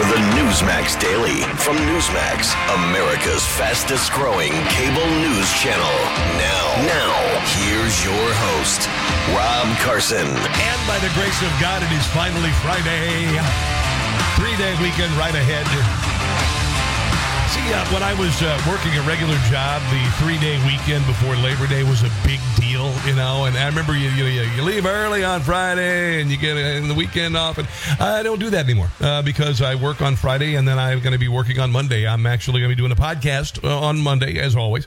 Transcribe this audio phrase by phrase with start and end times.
[0.00, 2.56] for the Newsmax Daily from Newsmax,
[2.88, 5.92] America's fastest growing cable news channel.
[6.40, 7.12] Now, now,
[7.60, 8.88] here's your host,
[9.36, 10.24] Rob Carson.
[10.24, 13.28] And by the grace of God, it is finally Friday.
[14.40, 16.19] Three day weekend right ahead.
[17.50, 21.34] See, uh, when I was uh, working a regular job, the three day weekend before
[21.34, 23.46] Labor Day was a big deal, you know.
[23.46, 26.94] And I remember you you, you leave early on Friday and you get in the
[26.94, 27.58] weekend off.
[27.58, 27.66] And
[27.98, 31.12] I don't do that anymore uh, because I work on Friday and then I'm going
[31.12, 32.06] to be working on Monday.
[32.06, 34.86] I'm actually going to be doing a podcast uh, on Monday, as always.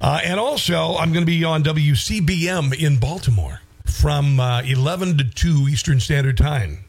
[0.00, 5.24] Uh, and also, I'm going to be on WCBM in Baltimore from uh, 11 to
[5.24, 6.84] 2 Eastern Standard Time.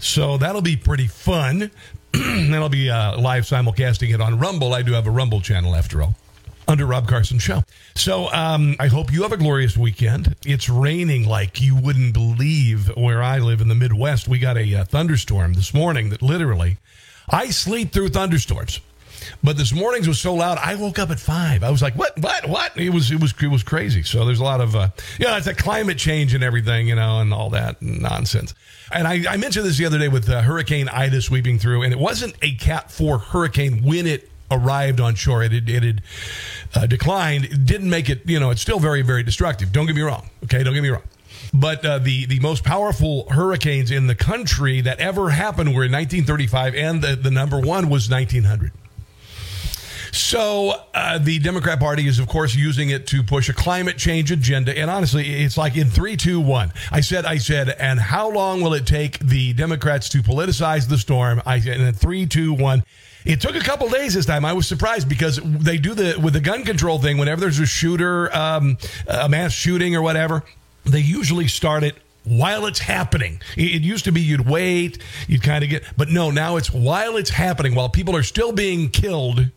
[0.00, 1.70] So that'll be pretty fun.
[2.50, 4.72] that'll be uh, live simulcasting it on Rumble.
[4.72, 6.14] I do have a Rumble channel after all.
[6.68, 7.62] Under Rob Carson Show.
[7.94, 10.34] So um, I hope you have a glorious weekend.
[10.46, 14.28] It's raining like you wouldn't believe where I live in the Midwest.
[14.28, 16.78] We got a uh, thunderstorm this morning that literally,
[17.28, 18.80] I sleep through thunderstorms.
[19.44, 21.62] But this morning's was so loud, I woke up at five.
[21.62, 22.18] I was like, "What?
[22.18, 22.48] What?
[22.48, 24.02] What?" It was it was it was crazy.
[24.02, 26.94] So there's a lot of uh, you know, it's a climate change and everything, you
[26.94, 28.54] know, and all that nonsense.
[28.90, 31.92] And I, I mentioned this the other day with uh, Hurricane Ida sweeping through, and
[31.92, 35.42] it wasn't a Cat Four hurricane when it arrived on shore.
[35.42, 36.02] It had, it had
[36.74, 37.44] uh, declined.
[37.44, 38.22] It didn't make it.
[38.24, 39.72] You know, it's still very very destructive.
[39.72, 40.30] Don't get me wrong.
[40.44, 41.02] Okay, don't get me wrong.
[41.52, 45.92] But uh, the the most powerful hurricanes in the country that ever happened were in
[45.92, 48.72] 1935, and the, the number one was 1900.
[50.14, 54.30] So uh, the Democrat Party is, of course, using it to push a climate change
[54.30, 54.76] agenda.
[54.76, 56.72] And honestly, it's like in three, two, one.
[56.92, 60.98] I said, I said, and how long will it take the Democrats to politicize the
[60.98, 61.42] storm?
[61.44, 62.84] I said, in three, two, one.
[63.24, 64.44] It took a couple days this time.
[64.44, 67.18] I was surprised because they do the with the gun control thing.
[67.18, 70.44] Whenever there's a shooter, um, a mass shooting or whatever,
[70.84, 73.40] they usually start it while it's happening.
[73.56, 77.16] It used to be you'd wait, you'd kind of get, but no, now it's while
[77.16, 79.50] it's happening, while people are still being killed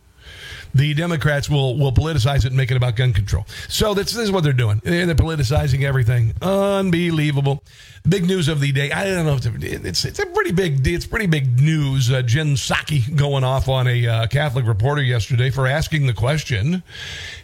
[0.74, 3.46] the Democrats will will politicize it and make it about gun control.
[3.68, 4.80] So this, this is what they're doing.
[4.84, 6.34] They're politicizing everything.
[6.42, 7.62] Unbelievable.
[8.08, 8.90] Big news of the day.
[8.90, 9.46] I don't know if
[9.84, 12.10] it's it's a pretty big it's pretty big news.
[12.10, 16.82] Uh, Jen Psaki going off on a uh, Catholic reporter yesterday for asking the question,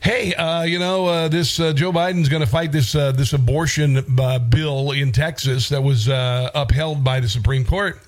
[0.00, 3.32] "Hey, uh, you know uh, this uh, Joe Biden's going to fight this uh, this
[3.32, 4.04] abortion
[4.48, 8.00] bill in Texas that was upheld by the Supreme Court."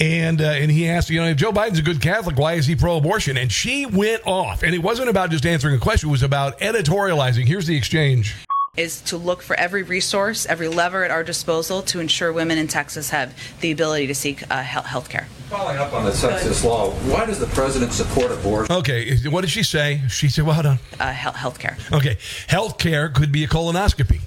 [0.00, 2.66] And uh, and he asked, you know, if Joe Biden's a good Catholic, why is
[2.66, 3.36] he pro-abortion?
[3.36, 6.58] And she went off, and it wasn't about just answering a question; it was about
[6.60, 7.46] editorializing.
[7.46, 8.34] Here's the exchange
[8.76, 12.68] is to look for every resource, every lever at our disposal to ensure women in
[12.68, 15.26] Texas have the ability to seek uh, health care.
[15.48, 18.74] Following up on the Texas law, why does the president support abortion?
[18.74, 20.02] Okay, what did she say?
[20.08, 20.78] She said, well, hold on.
[20.98, 21.76] Uh, health care.
[21.92, 22.18] Okay,
[22.48, 24.20] health care could be a colonoscopy.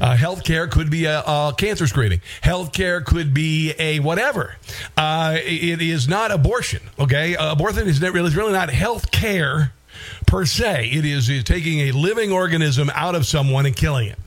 [0.00, 2.20] Uh, healthcare could be a, a, cancer screening.
[2.42, 4.56] Healthcare could be a whatever.
[4.96, 6.82] Uh, it is not abortion.
[6.98, 9.72] Okay, uh, abortion is really, really not health care
[10.26, 10.90] per se.
[10.92, 14.18] It is, is taking a living organism out of someone and killing it.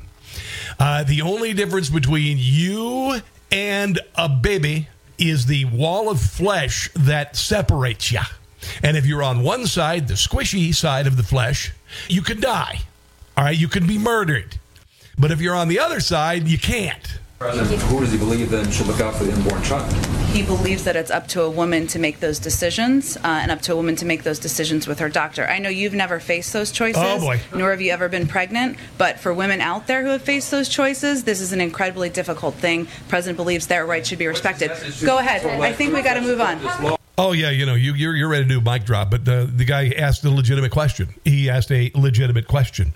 [0.80, 3.20] Uh, the only difference between you
[3.52, 4.88] and a baby
[5.18, 8.20] is the wall of flesh that separates you.
[8.82, 11.72] And if you're on one side, the squishy side of the flesh,
[12.08, 12.80] you could die.
[13.38, 14.58] All right, you could be murdered.
[15.18, 17.20] But if you're on the other side, you can't.
[17.40, 19.92] President, who does he believe then should look out for the unborn child?
[20.28, 23.62] He believes that it's up to a woman to make those decisions uh, and up
[23.64, 25.46] to a woman to make those decisions with her doctor.
[25.46, 27.42] I know you've never faced those choices, oh boy.
[27.54, 30.70] nor have you ever been pregnant, but for women out there who have faced those
[30.70, 32.88] choices, this is an incredibly difficult thing.
[33.10, 34.72] President believes their rights should be respected.
[35.06, 35.46] Go ahead.
[35.46, 36.98] I think we got to move on.
[37.16, 39.48] Oh yeah, you know you you're, you're ready to do a mic drop, but the
[39.54, 41.14] the guy asked a legitimate question.
[41.24, 42.94] He asked a legitimate question.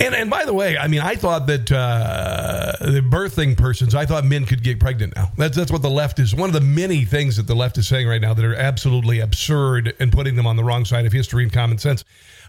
[0.00, 4.06] And and by the way, I mean, I thought that uh, the birthing persons, I
[4.06, 5.32] thought men could get pregnant now.
[5.36, 6.34] That's that's what the left is.
[6.34, 9.18] One of the many things that the left is saying right now that are absolutely
[9.18, 12.04] absurd and putting them on the wrong side of history and common sense.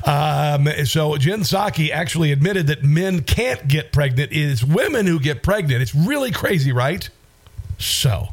[0.06, 4.32] Um, so Jen Psaki actually admitted that men can't get pregnant.
[4.32, 5.82] It is women who get pregnant.
[5.82, 7.10] It's really crazy, right?
[7.78, 8.30] So.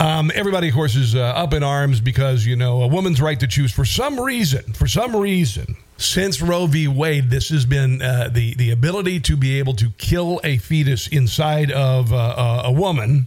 [0.00, 3.38] Um, everybody, of course, is uh, up in arms because, you know, a woman's right
[3.38, 6.88] to choose for some reason, for some reason, since Roe v.
[6.88, 11.06] Wade, this has been uh, the the ability to be able to kill a fetus
[11.08, 13.26] inside of uh, uh, a woman,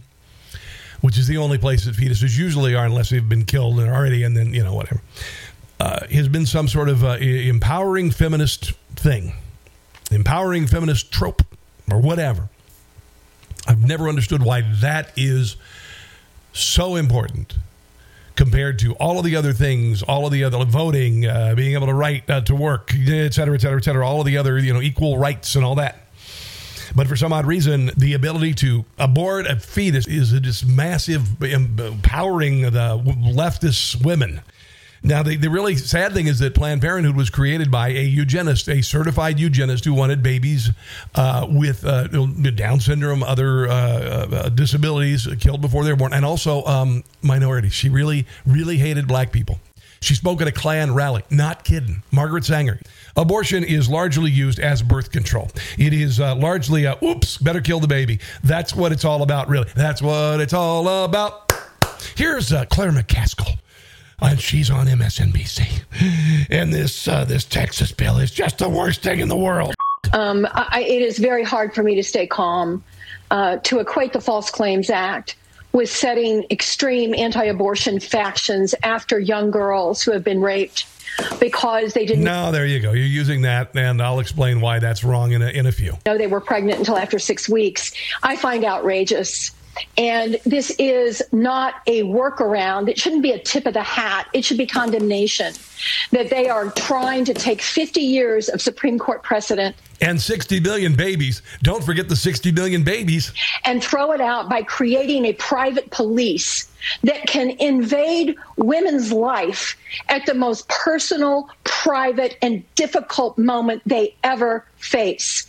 [1.00, 4.36] which is the only place that fetuses usually are, unless they've been killed already, and
[4.36, 5.00] then you know whatever,
[5.80, 9.32] uh, has been some sort of uh, empowering feminist thing,
[10.10, 11.42] empowering feminist trope,
[11.90, 12.48] or whatever.
[13.66, 15.56] I've never understood why that is
[16.52, 17.56] so important
[18.36, 21.86] compared to all of the other things, all of the other voting, uh, being able
[21.86, 24.58] to write uh, to work, et cetera, et cetera, et cetera, all of the other,
[24.58, 26.02] you know, equal rights and all that.
[26.94, 32.62] But for some odd reason, the ability to abort a fetus is this massive empowering
[32.62, 32.98] the
[33.34, 34.40] leftist women.
[35.06, 38.68] Now, the, the really sad thing is that Planned Parenthood was created by a eugenist,
[38.68, 40.70] a certified eugenist who wanted babies
[41.14, 46.24] uh, with uh, Down syndrome, other uh, uh, disabilities killed before they were born, and
[46.24, 47.72] also um, minorities.
[47.72, 49.60] She really, really hated black people.
[50.00, 51.22] She spoke at a Klan rally.
[51.30, 52.02] Not kidding.
[52.10, 52.80] Margaret Sanger.
[53.16, 55.50] Abortion is largely used as birth control.
[55.78, 58.18] It is uh, largely a, oops, better kill the baby.
[58.42, 59.68] That's what it's all about, really.
[59.76, 61.52] That's what it's all about.
[62.16, 63.56] Here's uh, Claire McCaskill
[64.20, 66.46] and she's on MSNBC.
[66.50, 69.74] And this uh, this Texas bill is just the worst thing in the world.
[70.12, 72.84] Um, I, it is very hard for me to stay calm.
[73.30, 75.34] Uh, to equate the False Claims Act
[75.72, 80.86] with setting extreme anti-abortion factions after young girls who have been raped
[81.40, 82.24] because they didn't.
[82.24, 82.92] No, there you go.
[82.92, 85.96] You're using that, and I'll explain why that's wrong in a, in a few.
[86.06, 87.92] No, they were pregnant until after six weeks.
[88.22, 89.50] I find outrageous.
[89.96, 92.88] And this is not a workaround.
[92.88, 94.28] It shouldn't be a tip of the hat.
[94.32, 95.54] It should be condemnation
[96.12, 100.94] that they are trying to take 50 years of Supreme Court precedent and 60 million
[100.94, 101.42] babies.
[101.62, 103.32] Don't forget the 60 million babies.
[103.64, 106.68] And throw it out by creating a private police
[107.02, 109.76] that can invade women's life
[110.08, 115.46] at the most personal, private, and difficult moment they ever face.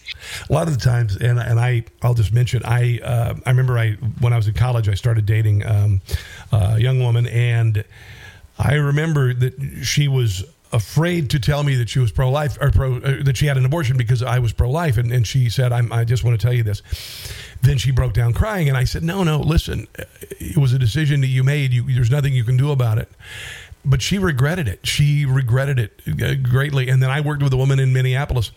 [0.49, 3.77] A lot of the times, and and I I'll just mention I uh, I remember
[3.77, 6.01] I when I was in college I started dating um,
[6.51, 7.83] a young woman and
[8.59, 12.71] I remember that she was afraid to tell me that she was pro life or
[12.71, 15.49] pro uh, that she had an abortion because I was pro life, and, and she
[15.49, 16.81] said, i just want to tell you this."
[17.61, 19.87] Then she broke down crying, and I said, "No, no, listen,
[20.39, 21.73] it was a decision that you made.
[21.73, 23.09] You, there's nothing you can do about it."
[23.87, 24.85] But she regretted it.
[24.85, 26.89] She regretted it uh, greatly.
[26.89, 28.51] And then I worked with a woman in Minneapolis,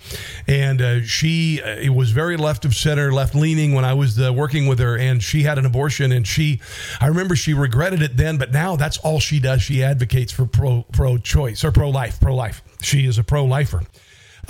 [0.47, 4.33] and uh, she uh, was very left of center, left leaning when I was uh,
[4.33, 4.99] working with her.
[4.99, 6.61] And she had an abortion, and she,
[7.01, 9.63] I remember she regretted it then, but now that's all she does.
[9.63, 12.63] She advocates for pro pro choice or pro life, pro life.
[12.83, 13.83] She is a pro lifer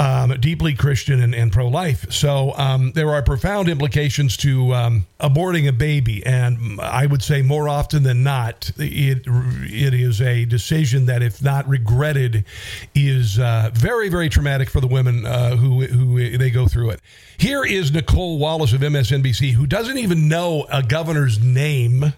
[0.00, 2.10] um, deeply Christian and, and pro life.
[2.10, 6.24] So um, there are profound implications to um, aborting a baby.
[6.24, 11.42] And I would say more often than not, it, it is a decision that, if
[11.42, 12.46] not regretted,
[12.94, 17.00] is uh, very, very traumatic for the women uh, who, who they go through it.
[17.36, 22.14] Here is Nicolle Wallace of MSNBC, who doesn't even know a governor's name.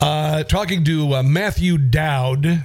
[0.00, 2.64] Uh, talking to uh, Matthew Dowd,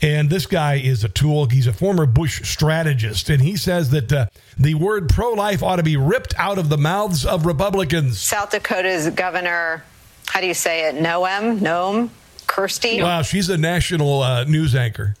[0.00, 1.46] and this guy is a tool.
[1.46, 3.28] He's a former Bush strategist.
[3.30, 4.26] And he says that uh,
[4.58, 8.18] the word pro life ought to be ripped out of the mouths of Republicans.
[8.18, 9.84] South Dakota's governor,
[10.26, 10.96] how do you say it?
[10.96, 11.58] Noem?
[11.58, 12.10] Noem?
[12.46, 13.02] Kirsty?
[13.02, 15.16] Wow, she's a national uh, news anchor.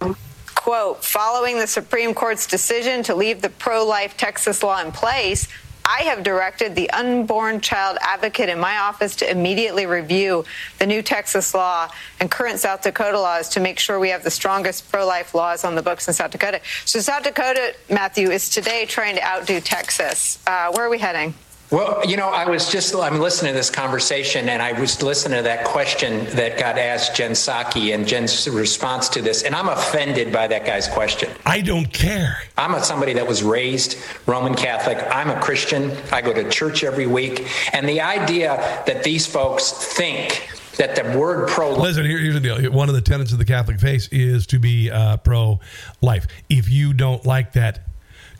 [0.54, 5.48] Quote Following the Supreme Court's decision to leave the pro life Texas law in place,
[5.84, 10.44] I have directed the unborn child advocate in my office to immediately review
[10.78, 11.88] the new Texas law
[12.20, 15.64] and current South Dakota laws to make sure we have the strongest pro life laws
[15.64, 16.60] on the books in South Dakota.
[16.84, 20.38] So, South Dakota, Matthew, is today trying to outdo Texas.
[20.46, 21.34] Uh, where are we heading?
[21.72, 25.38] Well, you know, I was just, I'm listening to this conversation and I was listening
[25.38, 29.70] to that question that got asked Jen Psaki and Jen's response to this, and I'm
[29.70, 31.30] offended by that guy's question.
[31.46, 32.42] I don't care.
[32.58, 33.96] I'm a, somebody that was raised
[34.26, 34.98] Roman Catholic.
[35.10, 35.96] I'm a Christian.
[36.12, 37.48] I go to church every week.
[37.72, 40.46] And the idea that these folks think
[40.76, 43.44] that the word pro listen here, here's the deal one of the tenets of the
[43.44, 45.60] catholic faith is to be uh, pro
[46.00, 47.91] life if you don't like that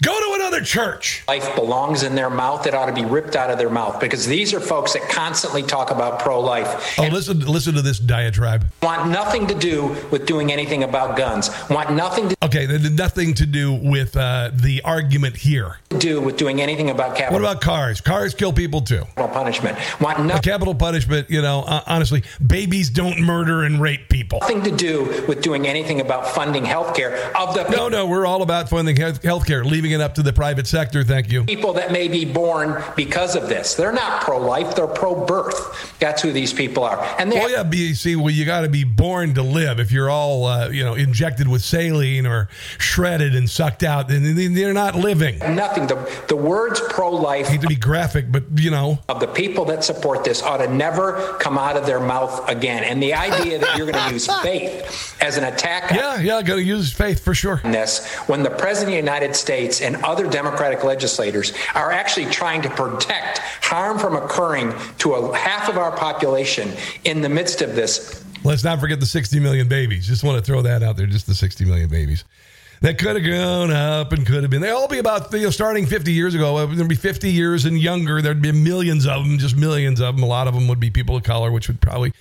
[0.03, 1.23] Go to another church.
[1.29, 2.67] Life belongs in their mouth.
[2.67, 5.63] It ought to be ripped out of their mouth because these are folks that constantly
[5.63, 6.99] talk about pro-life.
[6.99, 8.67] Oh, listen, listen to this diatribe.
[8.83, 11.51] Want nothing to do with doing anything about guns.
[11.71, 12.37] Want nothing to.
[12.43, 15.77] Okay, nothing to do with uh, the argument here.
[15.91, 17.41] Do with doing anything about capital.
[17.41, 18.01] What about cars?
[18.01, 19.05] Cars kill people too.
[19.15, 19.79] Capital punishment.
[20.01, 20.43] Want nothing.
[20.43, 21.31] Capital punishment.
[21.31, 24.41] You know, uh, honestly, babies don't murder and rape people.
[24.41, 27.69] Nothing to do with doing anything about funding health care of the.
[27.69, 29.65] No, no, we're all about funding health care.
[29.65, 31.05] Leaving it up to the private sector.
[31.05, 31.45] Thank you.
[31.45, 33.75] People that may be born because of this.
[33.75, 35.99] They're not pro life, they're pro birth.
[35.99, 36.99] That's who these people are.
[37.19, 39.79] And they well, yeah, BC, well, you got to be born to live.
[39.79, 44.55] If you're all, uh, you know, injected with saline or shredded and sucked out, then
[44.55, 45.39] they're not living.
[45.39, 45.87] Nothing.
[45.87, 47.51] The, the words pro life.
[47.51, 48.99] Need to be graphic, but, you know.
[49.09, 52.85] Of the people that support this ought to never come out of their mouth again.
[52.85, 55.91] And the idea that you're going to use faith as an attack.
[55.91, 57.61] Yeah, yeah, going to use faith for sure.
[57.65, 62.63] This, when the President of the United States and other Democratic legislators are actually trying
[62.63, 66.73] to protect harm from occurring to a half of our population
[67.05, 68.25] in the midst of this.
[68.45, 70.07] Let's not forget the 60 million babies.
[70.07, 72.25] Just want to throw that out there, just the 60 million babies.
[72.81, 74.61] that could have gone up and could have been.
[74.61, 76.57] They'll all be about, you know, starting 50 years ago.
[76.57, 78.21] Uh, there'd be 50 years and younger.
[78.21, 80.25] There'd be millions of them, just millions of them.
[80.25, 82.13] A lot of them would be people of color, which would probably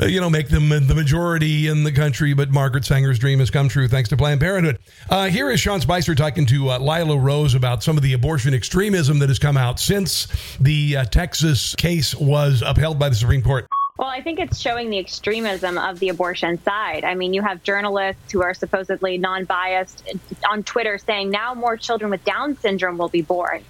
[0.00, 2.34] uh, you know, make them the majority in the country.
[2.34, 4.78] But Margaret Sanger's dream has come true thanks to Planned Parenthood.
[5.08, 8.54] Uh, here is Sean Spicer talking to uh, Lila Rose about some of the abortion
[8.54, 13.42] extremism that has come out since the uh, Texas case was upheld by the Supreme
[13.42, 13.66] Court.
[13.98, 17.04] Well, I think it's showing the extremism of the abortion side.
[17.04, 20.02] I mean, you have journalists who are supposedly non biased
[20.48, 23.62] on Twitter saying now more children with Down syndrome will be born.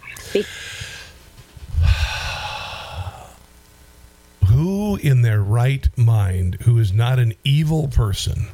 [4.63, 8.47] Who in their right mind, who is not an evil person,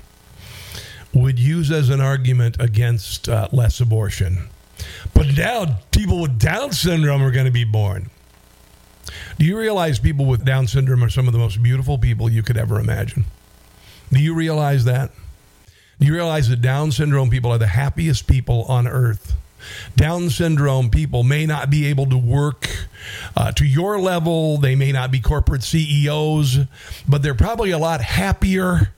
[1.12, 4.48] would use as an argument against uh, less abortion?
[5.12, 8.08] But now people with Down syndrome are going to be born.
[9.38, 12.42] Do you realize people with Down syndrome are some of the most beautiful people you
[12.42, 13.26] could ever imagine?
[14.10, 15.10] Do you realize that?
[16.00, 19.34] Do you realize that Down syndrome people are the happiest people on earth?
[19.96, 22.68] Down syndrome people may not be able to work
[23.36, 24.58] uh, to your level.
[24.58, 26.58] They may not be corporate CEOs,
[27.08, 28.92] but they're probably a lot happier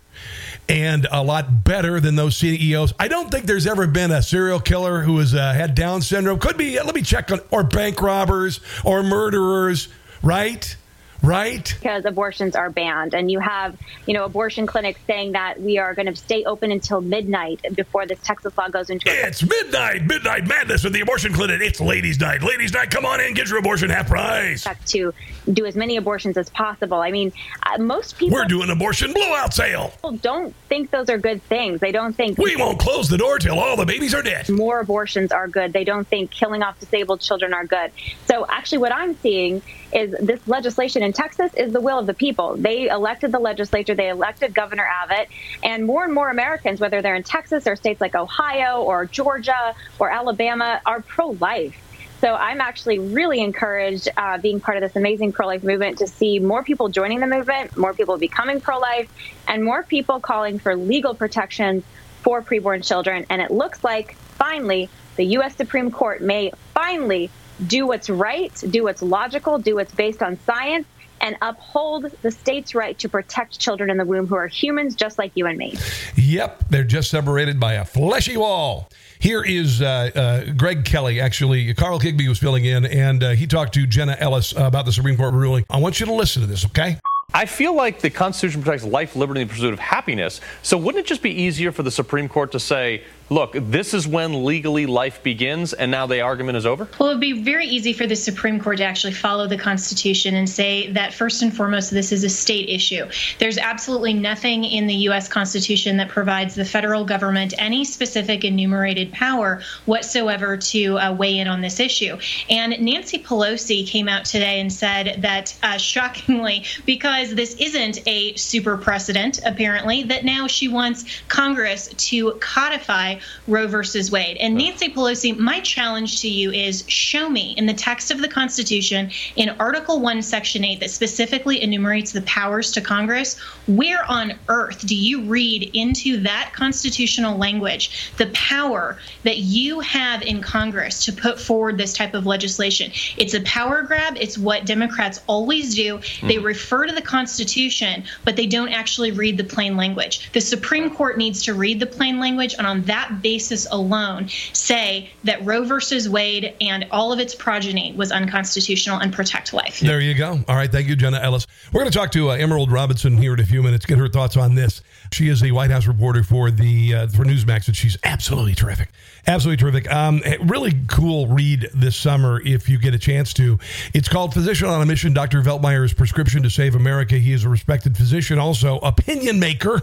[0.68, 2.94] and a lot better than those CEOs.
[2.98, 6.38] I don't think there's ever been a serial killer who has uh, had Down syndrome.
[6.38, 9.88] Could be, let me check on, or bank robbers or murderers,
[10.22, 10.76] right?
[11.22, 11.74] Right?
[11.78, 13.14] Because abortions are banned.
[13.14, 16.72] And you have, you know, abortion clinics saying that we are going to stay open
[16.72, 19.28] until midnight before this Texas law goes into effect.
[19.28, 21.60] It's midnight, midnight madness with the abortion clinic.
[21.60, 22.42] It's ladies' night.
[22.42, 24.66] Ladies' night, come on in, get your abortion half price.
[24.86, 25.12] To
[25.52, 27.00] do as many abortions as possible.
[27.00, 27.32] I mean,
[27.64, 28.36] uh, most people.
[28.36, 29.92] We're doing abortion blowout sale.
[30.20, 31.80] Don't think those are good things.
[31.80, 32.38] They don't think.
[32.38, 34.48] We won't close the door till all the babies are dead.
[34.48, 35.72] More abortions are good.
[35.72, 37.92] They don't think killing off disabled children are good.
[38.26, 42.14] So actually, what I'm seeing is this legislation in Texas is the will of the
[42.14, 42.56] people.
[42.56, 45.28] They elected the legislature, they elected Governor Abbott,
[45.62, 49.74] and more and more Americans, whether they're in Texas or states like Ohio or Georgia
[49.98, 51.76] or Alabama, are pro life.
[52.20, 56.06] So I'm actually really encouraged, uh, being part of this amazing pro life movement, to
[56.06, 59.10] see more people joining the movement, more people becoming pro life,
[59.48, 61.82] and more people calling for legal protections
[62.22, 63.24] for preborn children.
[63.30, 65.56] And it looks like finally the U.S.
[65.56, 67.30] Supreme Court may finally
[67.66, 70.86] do what's right, do what's logical, do what's based on science,
[71.20, 75.18] and uphold the state's right to protect children in the womb who are humans just
[75.18, 75.76] like you and me.
[76.16, 78.88] Yep, they're just separated by a fleshy wall.
[79.18, 81.20] Here is uh, uh, Greg Kelly.
[81.20, 84.92] Actually, Carl Higbie was filling in, and uh, he talked to Jenna Ellis about the
[84.92, 85.64] Supreme Court ruling.
[85.68, 86.98] I want you to listen to this, okay?
[87.34, 90.40] I feel like the Constitution protects life, liberty, and the pursuit of happiness.
[90.62, 94.08] So wouldn't it just be easier for the Supreme Court to say, look, this is
[94.08, 96.88] when legally life begins, and now the argument is over?
[96.98, 100.34] Well, it would be very easy for the Supreme Court to actually follow the Constitution
[100.34, 103.08] and say that first and foremost, this is a state issue.
[103.38, 105.28] There's absolutely nothing in the U.S.
[105.28, 111.46] Constitution that provides the federal government any specific enumerated power whatsoever to uh, weigh in
[111.46, 112.18] on this issue.
[112.48, 118.34] And Nancy Pelosi came out today and said that, uh, shockingly, because this isn't a
[118.34, 124.36] super precedent, apparently, that now she wants Congress to codify Roe versus Wade.
[124.38, 128.28] And Nancy Pelosi, my challenge to you is show me in the text of the
[128.28, 134.34] Constitution, in Article 1, Section 8, that specifically enumerates the powers to Congress, where on
[134.48, 141.04] earth do you read into that constitutional language the power that you have in Congress
[141.04, 142.90] to put forward this type of legislation?
[143.16, 144.16] It's a power grab.
[144.18, 145.98] It's what Democrats always do.
[145.98, 146.28] Mm-hmm.
[146.28, 150.30] They refer to the Constitution, but they don't actually read the plain language.
[150.32, 155.10] The Supreme Court needs to read the plain language, and on that basis alone say
[155.24, 159.80] that Roe versus Wade and all of its progeny was unconstitutional and protect life.
[159.80, 160.40] There you go.
[160.48, 160.70] All right.
[160.70, 161.46] Thank you, Jenna Ellis.
[161.72, 164.08] We're going to talk to uh, Emerald Robinson here in a few minutes, get her
[164.08, 164.82] thoughts on this.
[165.12, 168.90] She is a White House reporter for the uh, for Newsmax, and she's absolutely terrific.
[169.26, 169.92] Absolutely terrific.
[169.92, 173.58] Um, really cool read this summer if you get a chance to.
[173.92, 175.42] It's called Physician on a Mission Dr.
[175.42, 177.16] Veltmeyer's Prescription to Save America.
[177.16, 179.82] He is a respected physician, also opinion maker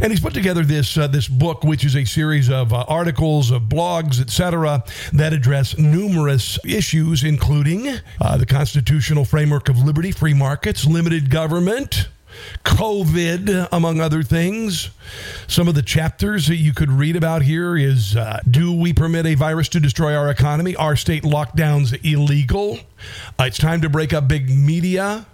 [0.00, 3.50] and he's put together this uh, this book, which is a series of uh, articles,
[3.50, 7.88] of blogs, etc., that address numerous issues, including
[8.20, 12.08] uh, the constitutional framework of liberty, free markets, limited government.
[12.64, 14.90] COVID, among other things.
[15.48, 19.26] Some of the chapters that you could read about here is uh, Do we permit
[19.26, 20.76] a virus to destroy our economy?
[20.76, 22.78] Are state lockdowns illegal?
[23.38, 25.26] Uh, it's time to break up big media.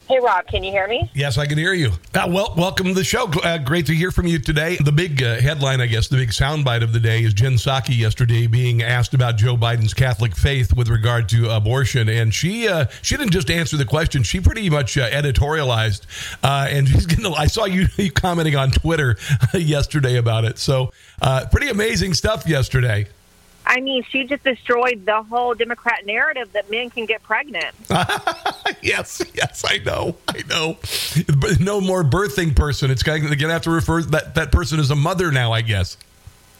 [0.06, 1.10] Hey, Rob, can you hear me?
[1.14, 1.92] Yes, I can hear you.
[2.14, 3.24] Uh, well, welcome to the show.
[3.42, 4.76] Uh, great to hear from you today.
[4.76, 7.96] The big uh, headline, I guess, the big soundbite of the day is Jen Psaki
[7.96, 12.84] yesterday being asked about Joe Biden's Catholic faith with regard to abortion, and she uh,
[13.00, 16.02] she didn't just answer the question; she pretty much uh, editorialized.
[16.42, 17.24] Uh, and she's getting.
[17.26, 19.16] I saw you, you commenting on Twitter
[19.54, 20.58] yesterday about it.
[20.58, 20.92] So,
[21.50, 23.06] pretty amazing stuff yesterday.
[23.74, 27.74] I mean, she just destroyed the whole Democrat narrative that men can get pregnant.
[28.82, 30.78] yes, yes, I know, I know.
[31.36, 32.92] But no more birthing person.
[32.92, 35.96] It's going to have to refer that that person as a mother now, I guess.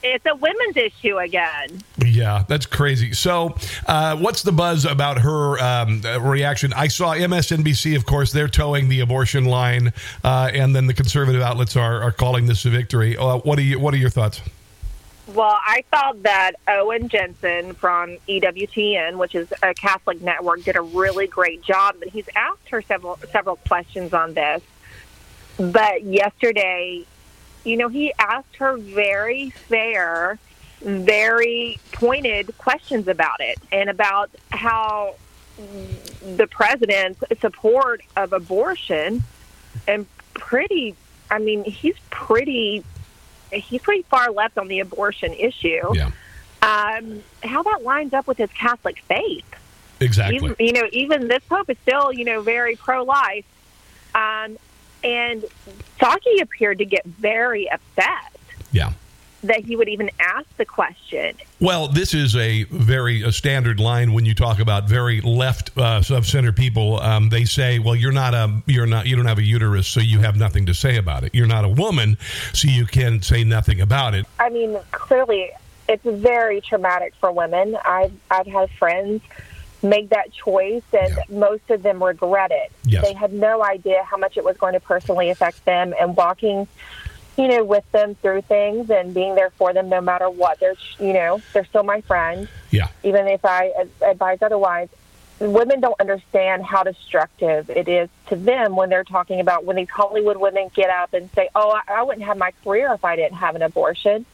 [0.03, 1.83] It's a women's issue again.
[2.05, 3.13] Yeah, that's crazy.
[3.13, 3.57] So,
[3.87, 6.73] uh, what's the buzz about her um, reaction?
[6.73, 9.93] I saw MSNBC, of course, they're toeing the abortion line,
[10.25, 13.17] uh, and then the conservative outlets are, are calling this a victory.
[13.17, 13.79] Uh, what are you?
[13.79, 14.43] What are your thoughts?
[15.35, 20.81] Well, I thought that Owen Jensen from EWTN, which is a Catholic network, did a
[20.81, 21.97] really great job.
[22.01, 24.63] And he's asked her several several questions on this.
[25.59, 27.05] But yesterday,
[27.65, 30.39] you know, he asked her very fair,
[30.81, 35.17] very pointed questions about it and about how
[36.37, 39.25] the president's support of abortion
[39.89, 40.95] and pretty
[41.29, 42.85] I mean, he's pretty
[43.55, 45.95] he's pretty far left on the abortion issue.
[45.95, 46.11] Yeah.
[46.63, 49.45] Um, how that lines up with his Catholic faith.
[50.01, 50.37] Exactly.
[50.37, 53.45] Even, you know, even this pope is still, you know, very pro-life.
[54.15, 54.57] Um,
[55.03, 55.45] and
[55.99, 58.33] Psaki appeared to get very upset.
[58.73, 58.93] Yeah.
[59.45, 61.37] That he would even ask the question.
[61.61, 66.03] Well, this is a very a standard line when you talk about very left uh,
[66.11, 66.99] of center people.
[67.01, 70.01] Um, they say, "Well, you're not a you're not you don't have a uterus, so
[70.01, 71.35] you have nothing to say about it.
[71.35, 72.19] You're not a woman,
[72.53, 75.51] so you can say nothing about it." I mean, clearly,
[75.89, 77.77] it's very traumatic for women.
[77.85, 79.23] I've I've had friends
[79.83, 81.39] make that choice, and yeah.
[81.39, 82.73] most of them regret it.
[82.85, 83.05] Yes.
[83.05, 86.67] They had no idea how much it was going to personally affect them, and walking
[87.37, 90.61] you know, with them through things and being there for them no matter what.
[90.61, 92.49] They're, you know, they're still my friends.
[92.71, 92.89] Yeah.
[93.03, 94.89] Even if I advise otherwise.
[95.41, 99.91] Women don't understand how destructive it is to them when they're talking about when these
[99.91, 103.17] Hollywood women get up and say, "Oh, I, I wouldn't have my career if I
[103.17, 104.25] didn't have an abortion."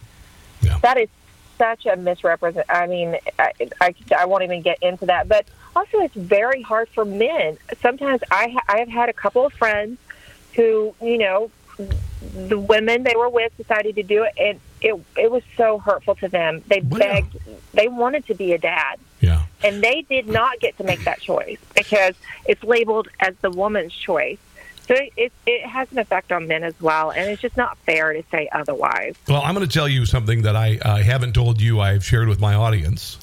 [0.60, 0.78] Yeah.
[0.82, 1.08] That is
[1.56, 2.66] such a misrepresent.
[2.68, 5.26] I mean, I, I, I won't even get into that.
[5.26, 7.56] But also, it's very hard for men.
[7.80, 9.98] Sometimes I ha- I have had a couple of friends
[10.54, 11.50] who, you know,
[12.48, 16.14] the women they were with decided to do it, and it it was so hurtful
[16.16, 16.62] to them.
[16.68, 16.98] They Wow.
[16.98, 17.36] begged,
[17.74, 19.42] they wanted to be a dad, Yeah.
[19.64, 22.14] and they did not get to make that choice because
[22.46, 24.38] it's labeled as the woman's choice.
[24.88, 27.78] So it, it it has an effect on men as well, and it's just not
[27.78, 29.14] fair to say otherwise.
[29.28, 31.78] Well, I'm going to tell you something that I uh, haven't told you.
[31.80, 33.16] I've shared with my audience.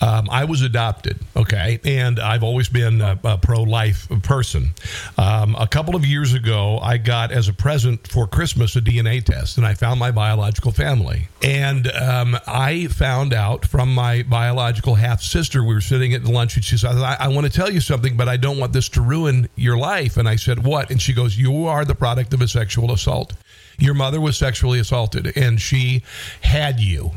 [0.00, 4.74] Um, I was adopted, okay, and I've always been a, a pro-life person.
[5.16, 9.24] Um, a couple of years ago, I got as a present for Christmas a DNA
[9.24, 11.28] test, and I found my biological family.
[11.42, 15.62] And um, I found out from my biological half sister.
[15.62, 18.16] We were sitting at lunch, and she said, "I, I want to tell you something,
[18.16, 21.12] but I don't want this to ruin your life." And I said, "What?" And she
[21.12, 23.32] goes, "You are the product of a sexual assault.
[23.78, 26.02] Your mother was sexually assaulted, and she
[26.42, 27.12] had you."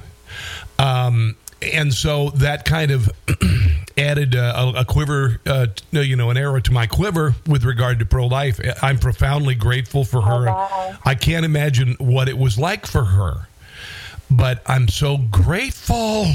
[0.80, 3.10] Um, and so that kind of
[3.98, 8.06] added a, a quiver, uh, you know, an arrow to my quiver with regard to
[8.06, 8.60] pro life.
[8.82, 10.46] I'm profoundly grateful for her.
[10.46, 10.98] wow.
[11.04, 13.48] I can't imagine what it was like for her,
[14.30, 16.28] but I'm so grateful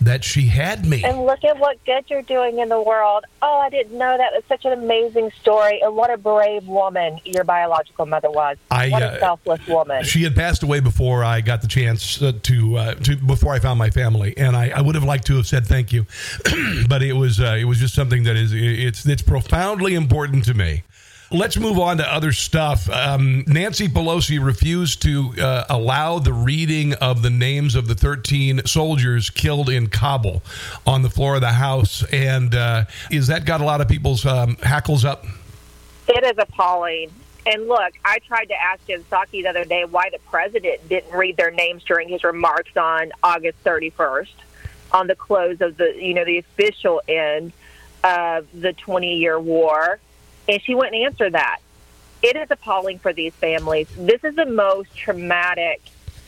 [0.00, 1.04] that she had me.
[1.04, 3.24] And look at what good you're doing in the world.
[3.42, 4.32] Oh, I didn't know that.
[4.34, 8.56] It's such an amazing story, and what a brave woman your biological mother was.
[8.70, 10.04] I, what uh, a selfless woman.
[10.04, 13.58] She had passed away before I got the chance uh, to, uh, to before I
[13.58, 16.06] found my family, and I, I would have liked to have said thank you,
[16.88, 20.54] but it was uh, it was just something that is it's it's profoundly important to
[20.54, 20.82] me.
[21.32, 22.90] Let's move on to other stuff.
[22.90, 28.62] Um, Nancy Pelosi refused to uh, allow the reading of the names of the 13
[28.66, 30.42] soldiers killed in Kabul
[30.84, 34.26] on the floor of the House, and uh, is that got a lot of people's
[34.26, 35.24] um, hackles up?
[36.08, 37.12] It is appalling.
[37.46, 41.16] And look, I tried to ask Jen Psaki the other day why the president didn't
[41.16, 44.34] read their names during his remarks on August 31st,
[44.90, 47.52] on the close of the, you know, the official end
[48.02, 50.00] of the 20-year war.
[50.50, 51.60] And she wouldn't answer that.
[52.22, 53.86] It is appalling for these families.
[53.96, 55.80] This is the most traumatic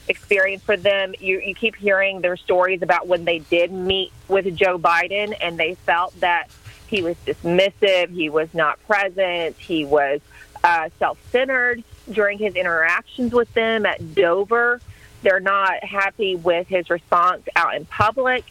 [0.07, 1.13] experience for them.
[1.19, 5.59] You, you keep hearing their stories about when they did meet with Joe Biden and
[5.59, 6.49] they felt that
[6.87, 10.21] he was dismissive, he was not present, he was
[10.63, 14.81] uh, self centered during his interactions with them at Dover.
[15.23, 18.45] They're not happy with his response out in public.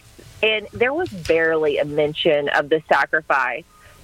[0.43, 3.63] And there was barely a mention of the sacrifice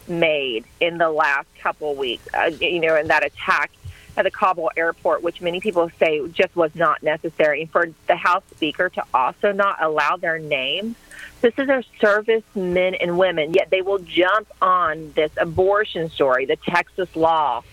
[0.10, 3.72] made in the last couple weeks, uh, you know, in that attack
[4.16, 7.62] at the Kabul airport, which many people say just was not necessary.
[7.62, 10.96] And for the House Speaker to also not allow their names,
[11.42, 16.46] this is our service men and women, yet they will jump on this abortion story,
[16.46, 17.64] the Texas law.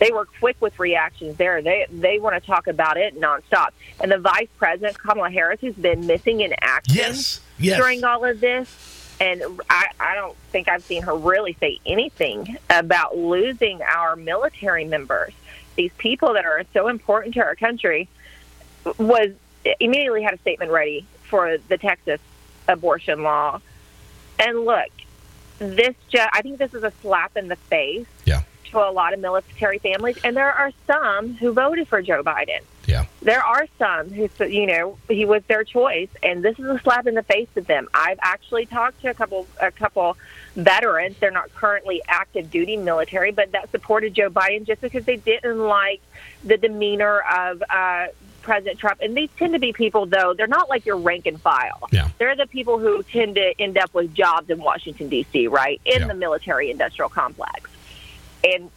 [0.00, 1.62] They were quick with reactions there.
[1.62, 3.68] They they want to talk about it nonstop.
[4.00, 7.40] And the Vice President Kamala Harris, who's been missing in action Yes.
[7.60, 7.78] Yes.
[7.78, 8.68] during all of this,
[9.20, 14.84] and I, I don't think I've seen her really say anything about losing our military
[14.84, 15.32] members.
[15.76, 18.08] These people that are so important to our country
[18.98, 19.30] was
[19.80, 22.20] immediately had a statement ready for the Texas
[22.68, 23.60] abortion law.
[24.38, 24.88] And look,
[25.58, 28.42] this just, I think this is a slap in the face Yeah.
[28.70, 32.60] to a lot of military families, and there are some who voted for Joe Biden.
[32.86, 33.04] Yeah.
[33.20, 37.06] There are some who, you know, he was their choice, and this is a slap
[37.06, 37.88] in the face of them.
[37.94, 40.16] I've actually talked to a couple, a couple
[40.56, 41.16] veterans.
[41.20, 45.58] They're not currently active duty military, but that supported Joe Biden just because they didn't
[45.58, 46.00] like
[46.44, 48.06] the demeanor of uh,
[48.42, 49.00] President Trump.
[49.00, 51.88] And these tend to be people, though, they're not like your rank and file.
[51.92, 52.08] Yeah.
[52.18, 55.80] They're the people who tend to end up with jobs in Washington, D.C., right?
[55.84, 56.06] In Yeah.
[56.08, 57.70] the military industrial complex.
[58.42, 58.70] And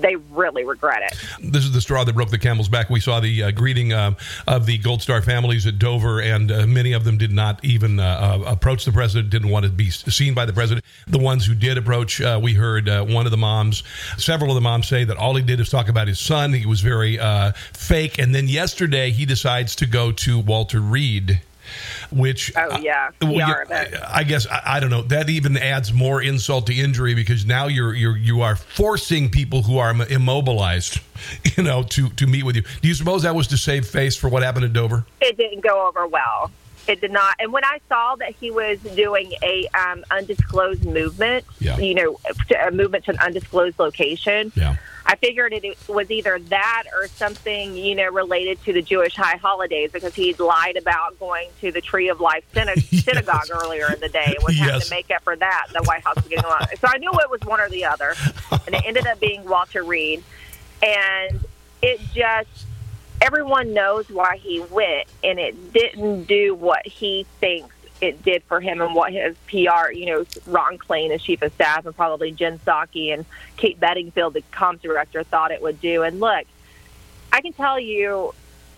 [0.00, 1.52] they really regret it.
[1.52, 2.90] This is the straw that broke the camel's back.
[2.90, 6.66] We saw the uh, greeting um, of the Gold Star families at Dover, and uh,
[6.66, 8.04] many of them did not even uh,
[8.46, 10.84] uh, approach the president, didn't want to be seen by the president.
[11.06, 13.82] The ones who did approach, uh, we heard uh, one of the moms,
[14.18, 16.52] several of the moms say that all he did is talk about his son.
[16.52, 18.18] He was very uh, fake.
[18.18, 21.40] And then yesterday, he decides to go to Walter Reed.
[22.10, 23.10] Which Oh, yeah.
[23.22, 24.08] well, yeah.
[24.12, 25.02] I guess I, I don't know.
[25.02, 29.62] That even adds more insult to injury because now you're you're you are forcing people
[29.62, 31.00] who are immobilized,
[31.56, 32.62] you know, to to meet with you.
[32.82, 35.04] Do you suppose that was to save face for what happened at Dover?
[35.20, 36.50] it didn't go over well.
[36.88, 37.34] It did not.
[37.40, 41.76] And when I saw that he was doing a um, undisclosed movement, Yeah.
[41.78, 42.20] you know,
[42.64, 44.76] a movement to an undisclosed location, Yeah.
[45.08, 49.36] I figured it was either that or something, you know, related to the Jewish high
[49.36, 54.00] holidays because he'd lied about going to the Tree of Life syna- synagogue earlier in
[54.00, 55.68] the day and was having to make up for that.
[55.72, 56.66] The White House was getting along.
[56.80, 58.14] So I knew it was one or the other.
[58.50, 60.24] And it ended up being Walter Reed.
[60.82, 61.44] And
[61.82, 62.66] it just,
[63.20, 68.60] everyone knows why he went, and it didn't do what he thinks it did for
[68.60, 72.32] him and what his PR, you know, Ron Klain, as chief of staff, and probably
[72.32, 73.24] Jen Psaki and
[73.56, 76.02] Kate Bedingfield, the comms director, thought it would do.
[76.02, 76.46] And look,
[77.32, 78.34] I can tell you,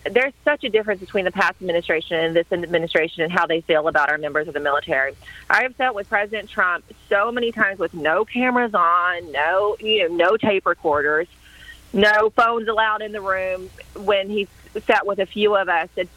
[0.09, 3.87] there's such a difference between the past administration and this administration and how they feel
[3.87, 5.13] about our members of the military.
[5.49, 10.07] I have sat with President Trump so many times with no cameras on, no, you
[10.07, 11.27] know, no tape recorders,
[11.91, 14.47] no phones allowed in the room when he
[14.85, 15.89] sat with a few of us.
[15.97, 16.07] And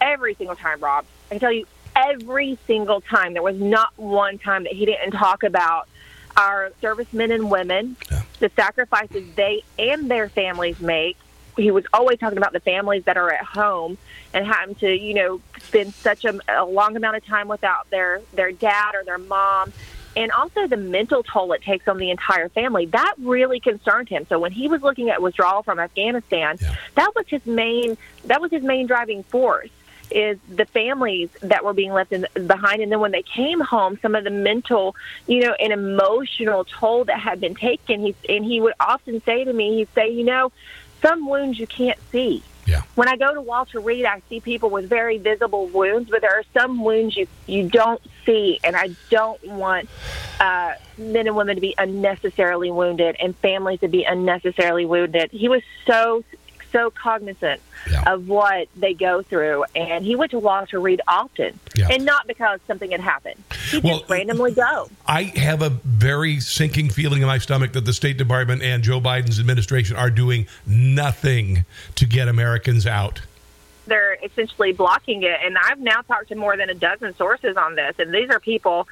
[0.00, 4.38] every single time, Rob, I can tell you, every single time, there was not one
[4.38, 5.88] time that he didn't talk about
[6.36, 7.96] our servicemen and women,
[8.38, 11.16] the sacrifices they and their families make.
[11.56, 13.98] He was always talking about the families that are at home
[14.32, 18.22] and having to, you know, spend such a, a long amount of time without their
[18.32, 19.72] their dad or their mom,
[20.16, 22.86] and also the mental toll it takes on the entire family.
[22.86, 24.26] That really concerned him.
[24.28, 26.56] So when he was looking at withdrawal from Afghanistan,
[26.94, 29.70] that was his main that was his main driving force
[30.10, 33.98] is the families that were being left in, behind and then when they came home
[34.02, 34.94] some of the mental
[35.26, 39.44] you know and emotional toll that had been taken he and he would often say
[39.44, 40.50] to me he'd say you know
[41.02, 42.82] some wounds you can't see Yeah.
[42.94, 46.36] when I go to Walter Reed, I see people with very visible wounds, but there
[46.38, 49.88] are some wounds you you don't see, and I don't want
[50.38, 55.30] uh, men and women to be unnecessarily wounded and families to be unnecessarily wounded.
[55.30, 56.22] He was so
[56.72, 57.60] so cognizant
[58.06, 61.88] of what they go through, and he went to Walter Reed often, Yeah.
[61.90, 63.42] and not because something had happened.
[63.70, 64.88] He Well, just randomly go.
[65.06, 69.00] I have a very sinking feeling in my stomach that the State Department and Joe
[69.00, 71.64] Biden's administration are doing nothing
[71.96, 73.20] to get Americans out.
[73.86, 75.36] they're essentially blocking it.
[75.42, 78.38] And I've now talked to more than a dozen sources on this, and these are
[78.38, 78.86] people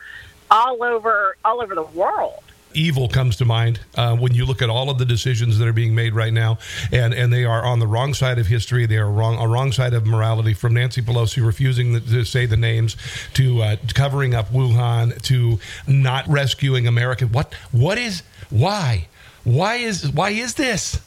[0.50, 2.42] all over all over the world.
[2.74, 5.72] Evil comes to mind uh, when you look at all of the decisions that are
[5.72, 6.58] being made right now,
[6.92, 8.86] and, and they are on the wrong side of history.
[8.86, 10.54] They are wrong, on wrong side of morality.
[10.54, 12.96] From Nancy Pelosi refusing the, to say the names,
[13.34, 17.26] to uh, covering up Wuhan, to not rescuing America.
[17.26, 19.08] What what is why
[19.44, 21.00] why is why is this?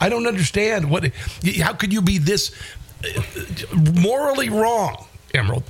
[0.00, 0.90] I don't understand.
[0.90, 1.10] What?
[1.60, 2.54] How could you be this
[4.00, 5.64] morally wrong, Emerald?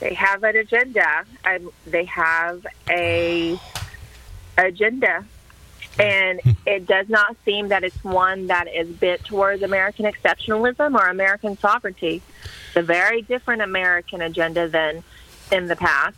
[0.00, 1.24] They have an agenda.
[1.44, 3.58] and they have a
[4.66, 5.24] agenda,
[5.98, 11.06] and it does not seem that it's one that is bent towards American exceptionalism or
[11.06, 12.22] American sovereignty.
[12.68, 15.02] It's a very different American agenda than
[15.50, 16.16] in the past.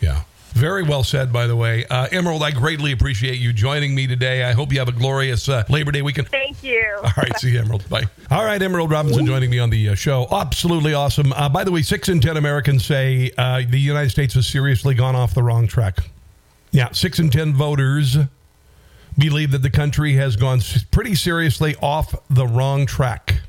[0.00, 0.22] Yeah.
[0.52, 1.86] Very well said, by the way.
[1.86, 4.42] Uh, Emerald, I greatly appreciate you joining me today.
[4.42, 6.28] I hope you have a glorious uh, Labor Day weekend.
[6.28, 6.98] Thank you.
[7.02, 7.88] All right, see you, Emerald.
[7.88, 8.04] Bye.
[8.30, 10.26] All right, Emerald Robinson joining me on the uh, show.
[10.30, 11.32] Absolutely awesome.
[11.32, 14.94] Uh, by the way, six in 10 Americans say uh, the United States has seriously
[14.94, 15.98] gone off the wrong track.
[16.72, 18.16] Yeah, six in 10 voters
[19.18, 23.40] believe that the country has gone pretty seriously off the wrong track.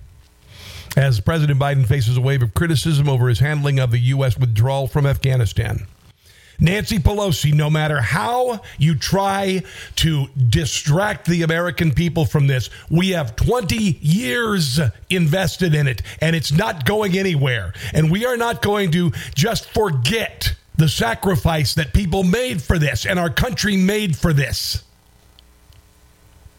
[0.98, 4.38] As President Biden faces a wave of criticism over his handling of the U.S.
[4.38, 5.88] withdrawal from Afghanistan.
[6.60, 9.64] Nancy Pelosi, no matter how you try
[9.96, 14.80] to distract the American people from this, we have 20 years
[15.10, 17.74] invested in it and it's not going anywhere.
[17.94, 23.06] And we are not going to just forget the sacrifice that people made for this
[23.06, 24.84] and our country made for this.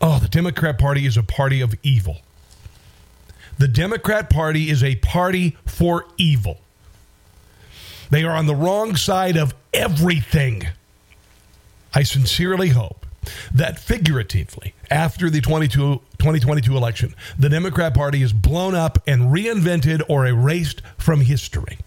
[0.00, 2.18] Oh, the Democrat Party is a party of evil.
[3.58, 6.60] The Democrat Party is a party for evil.
[8.10, 10.68] They are on the wrong side of everything.
[11.92, 13.04] I sincerely hope
[13.52, 20.00] that figuratively, after the 22, 2022 election, the Democrat Party is blown up and reinvented
[20.08, 21.78] or erased from history.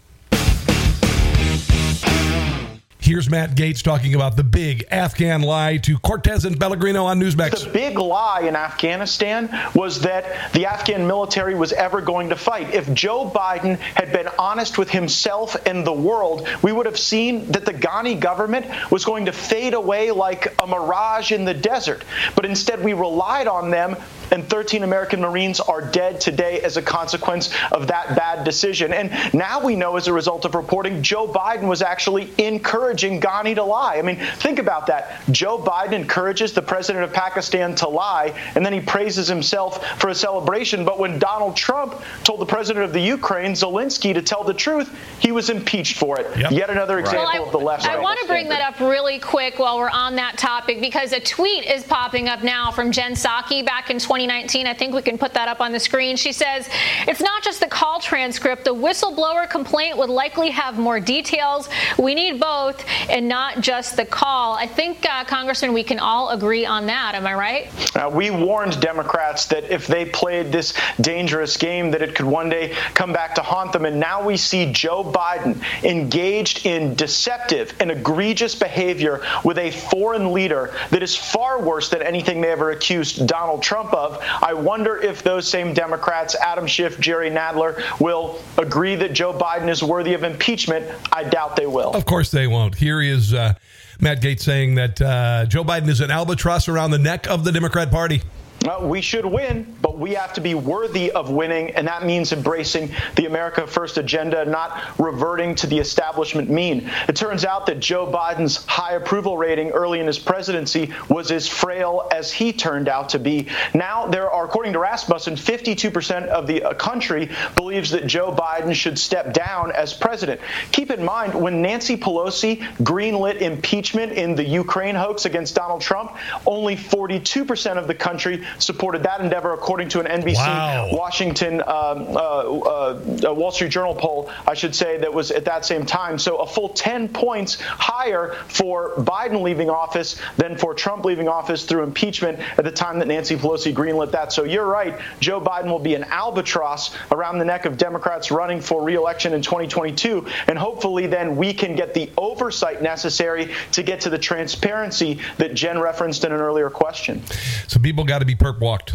[2.98, 7.64] Here's Matt Gaetz talking about the big Afghan lie to Cortez and Pellegrino on Newsmax.
[7.64, 12.74] The big lie in Afghanistan was that the Afghan military was ever going to fight.
[12.74, 17.52] If Joe Biden had been honest with himself and the world, we would have seen
[17.52, 22.02] that the Ghani government was going to fade away like a mirage in the desert.
[22.34, 23.96] But instead, we relied on them,
[24.30, 28.92] and 13 American Marines are dead today as a consequence of that bad decision.
[28.92, 33.54] And now we know, as a result of reporting, Joe Biden was actually encouraging Ghani
[33.54, 33.96] to lie.
[33.96, 35.20] I mean, think about that.
[35.30, 40.08] Joe Biden encourages the president of Pakistan to lie, and then he praises himself for
[40.08, 40.84] a celebration.
[40.84, 44.90] But when Donald Trump told the president of the Ukraine, Zelensky, to tell the truth,
[45.20, 46.26] he was impeached for it.
[46.38, 46.50] Yep.
[46.50, 47.86] Yet another example Well, I, of the left.
[47.86, 51.20] I want to bring that up really quick while we're on that topic because a
[51.20, 54.66] tweet is popping up now from Jen Psaki back in 2019.
[54.66, 56.16] I think we can put that up on the screen.
[56.16, 56.68] She says
[57.06, 58.64] it's not just the call transcript.
[58.64, 61.68] The whistleblower complaint would likely have more details.
[61.98, 64.54] We need both and not just the call.
[64.54, 67.14] I think, uh, Congressman, we can all agree on that.
[67.14, 67.94] Am I right?
[67.94, 72.48] Now, we warned Democrats that if they played this dangerous game, that it could one
[72.48, 73.84] day come back to haunt them.
[73.84, 80.32] And now we see Joe Biden engaged in deceptive and egregious behavior with a foreign
[80.32, 84.05] leader that is far worse than anything they ever accused Donald Trump of.
[84.12, 89.68] I wonder if those same Democrats, Adam Schiff, Jerry Nadler, will agree that Joe Biden
[89.68, 90.86] is worthy of impeachment.
[91.12, 91.90] I doubt they will.
[91.92, 92.74] Of course they won't.
[92.74, 93.54] Here is uh,
[94.00, 97.52] Matt Gaetz saying that uh, Joe Biden is an albatross around the neck of the
[97.52, 98.22] Democrat Party.
[98.66, 102.32] Uh, we should win, but we have to be worthy of winning, and that means
[102.32, 106.90] embracing the America First agenda, not reverting to the establishment mean.
[107.08, 111.46] It turns out that Joe Biden's high approval rating early in his presidency was as
[111.46, 113.46] frail as he turned out to be.
[113.72, 118.74] Now, there are, according to Rasmussen, 52% of the uh, country believes that Joe Biden
[118.74, 120.40] should step down as president.
[120.72, 126.16] Keep in mind, when Nancy Pelosi greenlit impeachment in the Ukraine hoax against Donald Trump,
[126.46, 130.88] only 42% of the country supported that endeavor, according to an NBC Wow.
[130.92, 135.44] Washington um, uh, uh, uh, Wall Street Journal poll, I should say, that was at
[135.46, 136.18] that same time.
[136.18, 141.64] So a full 10 points higher for Biden leaving office than for Trump leaving office
[141.64, 144.32] through impeachment at the time that Nancy Pelosi greenlit that.
[144.32, 144.98] So you're right.
[145.20, 149.42] Joe Biden will be an albatross around the neck of Democrats running for reelection in
[149.42, 150.26] 2022.
[150.46, 155.54] And hopefully then we can get the oversight necessary to get to the transparency that
[155.54, 157.22] Jen referenced in an earlier question.
[157.66, 158.94] Some people got to be perp walked.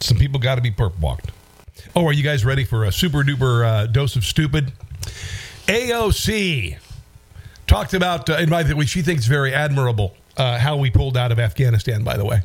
[0.00, 1.30] Some people got to be perp walked.
[1.94, 4.72] Oh, are you guys ready for a super duper uh, dose of stupid?
[5.66, 6.78] AOC
[7.66, 11.16] talked about, uh, and by the way, she thinks very admirable uh, how we pulled
[11.16, 12.40] out of Afghanistan, by the way.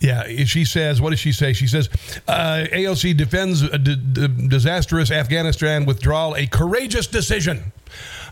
[0.00, 1.52] Yeah, she says, what does she say?
[1.52, 1.88] She says,
[2.26, 7.72] uh, AOC defends a d- d- disastrous Afghanistan withdrawal a courageous decision.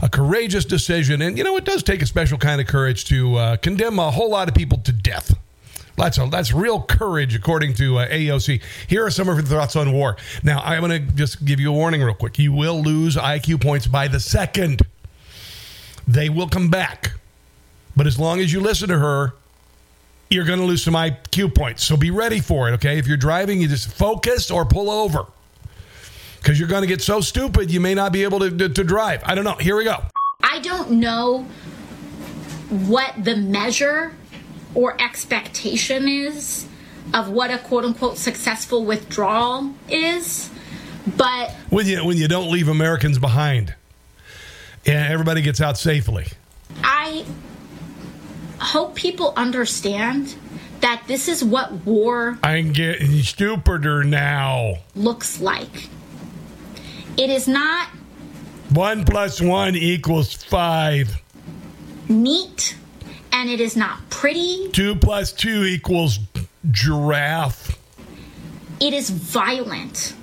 [0.03, 1.23] A courageous decision.
[1.23, 4.11] And, you know, it does take a special kind of courage to uh, condemn a
[4.11, 5.33] whole lot of people to death.
[6.01, 8.63] That's a, that's real courage, according to uh, AOC.
[8.89, 10.17] Here are some of her thoughts on war.
[10.43, 12.39] Now, I'm going to just give you a warning real quick.
[12.39, 14.83] You will lose IQ points by the second.
[16.09, 17.13] They will come back.
[17.97, 19.35] But as long as you listen to her,
[20.31, 21.85] you're going to lose some IQ points.
[21.85, 22.99] So be ready for it, okay?
[22.99, 25.27] If you're driving, you just focus or pull over.
[26.41, 28.85] because you're going to get so stupid you may not be able to, to, to
[28.85, 29.23] drive.
[29.25, 29.57] I don't know.
[29.57, 29.99] Here we go.
[30.43, 31.47] I don't know
[32.69, 34.15] what the measure
[34.75, 36.67] or expectation is
[37.15, 40.51] of what a quote unquote successful withdrawal is,
[41.17, 43.75] but when you when you don't leave Americans behind,
[44.87, 46.27] and everybody gets out safely.
[46.85, 47.25] I
[48.61, 50.35] hope people understand
[50.81, 54.77] that this is what war I'm getting stupider now.
[54.95, 55.89] looks like.
[57.17, 57.89] It is not
[58.71, 61.21] One plus one equals five.
[62.09, 62.77] neat
[63.33, 64.69] and it is not pretty.
[64.73, 66.19] Two plus two equals
[66.71, 67.79] giraffe.
[68.81, 70.15] It is violent.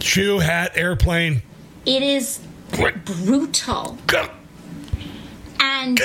[0.00, 1.42] Shoe hat airplane.
[1.86, 2.40] It is
[2.72, 3.98] brutal.
[5.60, 6.00] And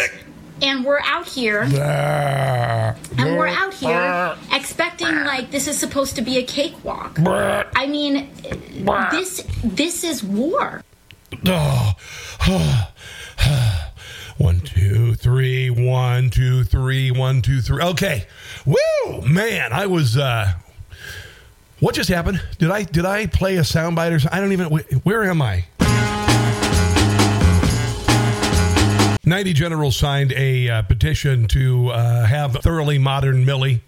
[0.61, 2.95] and we're out here Ah.
[3.17, 7.17] and we're out here expecting like this is supposed to be a cakewalk.
[7.19, 8.29] I mean,
[9.11, 10.83] this this is war.
[11.47, 11.95] Ah,
[12.41, 12.91] ah,
[13.39, 13.88] ah.
[14.39, 17.83] One, two, three, one, two, three, one, two, three.
[17.83, 18.25] Okay.
[18.65, 19.21] Woo!
[19.21, 20.53] Man, I was uh
[21.81, 22.41] what just happened?
[22.57, 24.37] Did I did I play a soundbite or something?
[24.37, 24.67] I don't even
[25.03, 25.65] where am I?
[29.25, 33.81] 90 generals signed a uh, petition to uh, have thoroughly modern Milley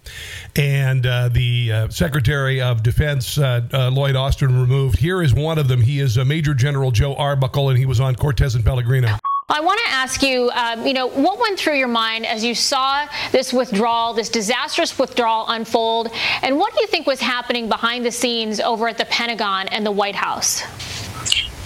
[0.58, 5.00] and uh, the uh, Secretary of Defense, uh, uh, Lloyd Austin, removed.
[5.00, 5.82] Here is one of them.
[5.82, 9.18] He is Major General Joe Arbuckle, and he was on Cortes and Pellegrino.
[9.52, 12.56] I want to ask you, um, you know, what went through your mind as you
[12.56, 16.10] saw this withdrawal, this disastrous withdrawal unfold,
[16.42, 19.86] and what do you think was happening behind the scenes over at the Pentagon and
[19.86, 20.64] the White House?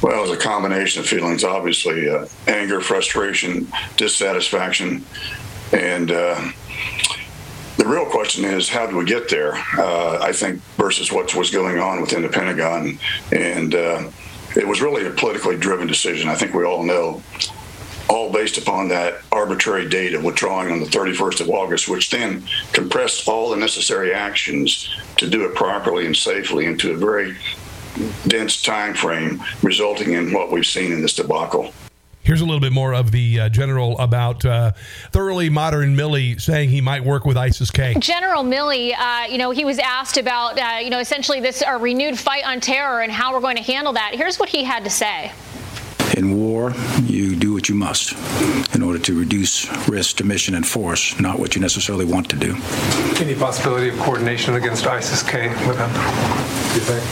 [0.02, 3.68] Well, it was a combination of feelings, obviously uh, anger, frustration,
[3.98, 5.06] dissatisfaction.
[5.72, 6.42] And uh,
[7.78, 9.54] the real question is, how do we get there?
[9.78, 12.98] Uh, I think, versus what was going on within the Pentagon.
[13.32, 14.10] And uh,
[14.56, 16.30] it was really a politically driven decision.
[16.30, 17.22] I think we all know.
[18.08, 22.44] All based upon that arbitrary date of withdrawing on the 31st of August, which then
[22.72, 27.36] compressed all the necessary actions to do it properly and safely into a very
[28.28, 31.74] dense time frame, resulting in what we've seen in this debacle.
[32.26, 34.72] Here's a little bit more of the uh, general about uh,
[35.12, 37.96] thoroughly modern Milley saying he might work with ISIS K.
[38.00, 41.78] General Milley, uh, you know, he was asked about, uh, you know, essentially this uh,
[41.80, 44.16] renewed fight on terror and how we're going to handle that.
[44.16, 45.32] Here's what he had to say.
[46.14, 48.14] In war, you do what you must
[48.74, 52.36] in order to reduce risk to mission and force, not what you necessarily want to
[52.38, 52.56] do.
[53.20, 55.92] Any possibility of coordination against ISIS-K with them?
[55.92, 57.04] Do you think?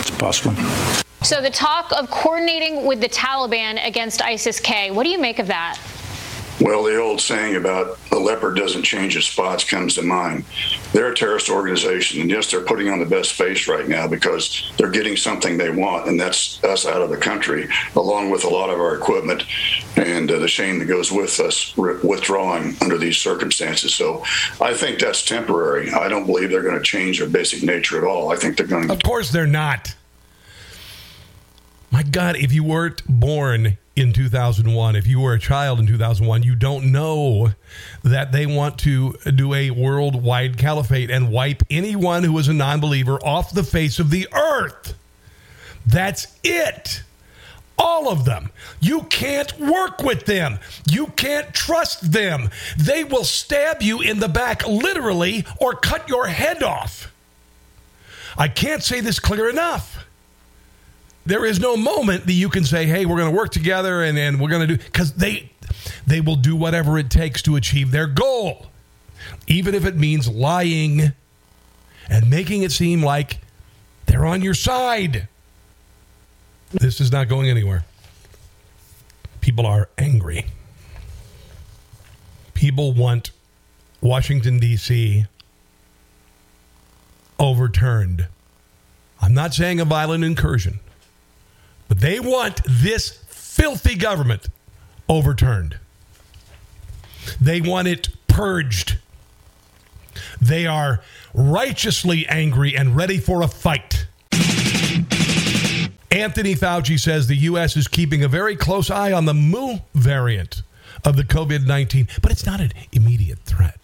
[0.00, 0.54] It's possible.
[1.22, 5.48] So the talk of coordinating with the Taliban against ISIS-K, what do you make of
[5.48, 5.78] that?
[6.60, 10.44] Well, the old saying about the leopard doesn't change its spots comes to mind.
[10.92, 14.72] They're a terrorist organization, and yes, they're putting on the best face right now because
[14.78, 18.48] they're getting something they want, and that's us out of the country, along with a
[18.48, 19.44] lot of our equipment
[19.96, 23.94] and uh, the shame that goes with us re- withdrawing under these circumstances.
[23.94, 24.24] So
[24.58, 25.92] I think that's temporary.
[25.92, 28.32] I don't believe they're going to change their basic nature at all.
[28.32, 28.94] I think they're going to.
[28.94, 29.94] Of course, they're not.
[31.90, 36.42] My God, if you weren't born in 2001, if you were a child in 2001,
[36.42, 37.52] you don't know
[38.04, 42.78] that they want to do a worldwide caliphate and wipe anyone who is a non
[42.78, 44.94] believer off the face of the earth.
[45.86, 47.02] That's it.
[47.78, 48.50] All of them.
[48.80, 50.58] You can't work with them.
[50.90, 52.50] You can't trust them.
[52.76, 57.12] They will stab you in the back, literally, or cut your head off.
[58.36, 60.05] I can't say this clear enough
[61.26, 64.16] there is no moment that you can say, "Hey, we're going to work together and,
[64.16, 65.50] and we're going to do," because they
[66.06, 68.66] they will do whatever it takes to achieve their goal,
[69.46, 71.12] even if it means lying
[72.08, 73.38] and making it seem like
[74.06, 75.28] they're on your side.
[76.70, 77.84] This is not going anywhere.
[79.40, 80.46] People are angry.
[82.54, 83.30] People want
[84.00, 85.26] Washington, D.C.
[87.38, 88.28] overturned.
[89.20, 90.80] I'm not saying a violent incursion.
[91.88, 94.48] But they want this filthy government
[95.08, 95.78] overturned.
[97.40, 98.98] They want it purged.
[100.40, 101.00] They are
[101.34, 104.06] righteously angry and ready for a fight.
[106.10, 107.76] Anthony Fauci says the U.S.
[107.76, 110.62] is keeping a very close eye on the Mu variant
[111.04, 113.78] of the COVID 19, but it's not an immediate threat.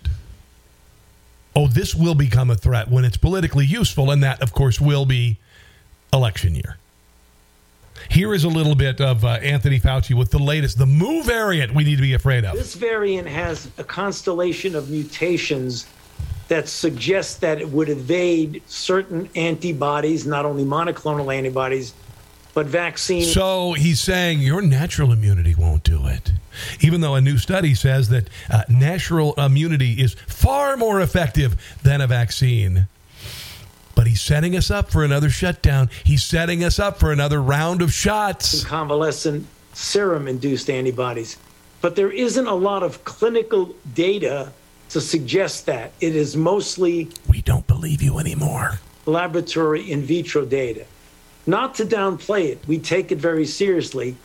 [1.55, 5.05] Oh, this will become a threat when it's politically useful, and that, of course, will
[5.05, 5.39] be
[6.13, 6.79] election year.
[8.11, 11.75] Here is a little bit of uh, Anthony Fauci with the latest, the Mu variant
[11.75, 12.57] we need to be afraid of.
[12.57, 15.87] This variant has a constellation of mutations
[16.49, 21.95] that suggests that it would evade certain antibodies, not only monoclonal antibodies,
[22.55, 23.33] but vaccines.
[23.33, 26.33] So he's saying your natural immunity won't do it.
[26.81, 32.03] Even though a new study says that uh, natural immunity is far more effective than
[32.03, 32.87] a vaccine.
[33.95, 35.91] But he's setting us up for another shutdown.
[36.05, 38.65] He's setting us up for another round of shots.
[38.65, 41.37] Convalescent serum induced antibodies.
[41.81, 44.53] But there isn't a lot of clinical data
[44.91, 45.93] to suggest that.
[46.01, 47.11] It is mostly.
[47.29, 48.79] We don't believe you anymore.
[49.07, 50.87] Laboratory in vitro data.
[51.47, 54.17] Not to downplay it, we take it very seriously.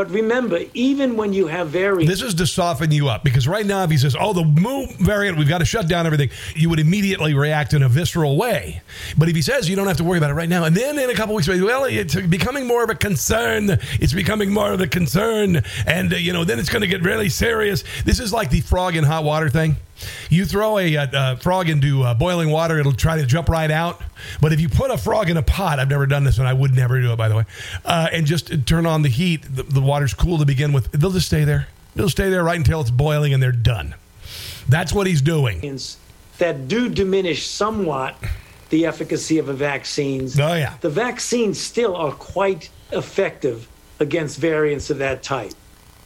[0.00, 2.10] But remember, even when you have variants.
[2.10, 4.86] This is to soften you up because right now, if he says, oh, the Mu
[4.98, 8.80] variant, we've got to shut down everything, you would immediately react in a visceral way.
[9.18, 10.98] But if he says you don't have to worry about it right now, and then
[10.98, 14.80] in a couple weeks, well, it's becoming more of a concern, it's becoming more of
[14.80, 17.84] a concern, and, uh, you know, then it's going to get really serious.
[18.06, 19.76] This is like the frog in hot water thing.
[20.28, 23.70] You throw a, a, a frog into uh, boiling water, it'll try to jump right
[23.70, 24.00] out.
[24.40, 26.52] But if you put a frog in a pot, I've never done this, and I
[26.52, 27.44] would never do it, by the way,
[27.84, 31.10] uh, and just turn on the heat, the, the water's cool to begin with, they'll
[31.10, 31.68] just stay there.
[31.94, 33.94] They'll stay there right until it's boiling and they're done.
[34.68, 35.78] That's what he's doing.
[36.38, 38.16] That do diminish somewhat
[38.70, 40.38] the efficacy of the vaccines.
[40.38, 40.76] Oh, yeah.
[40.80, 45.52] The vaccines still are quite effective against variants of that type.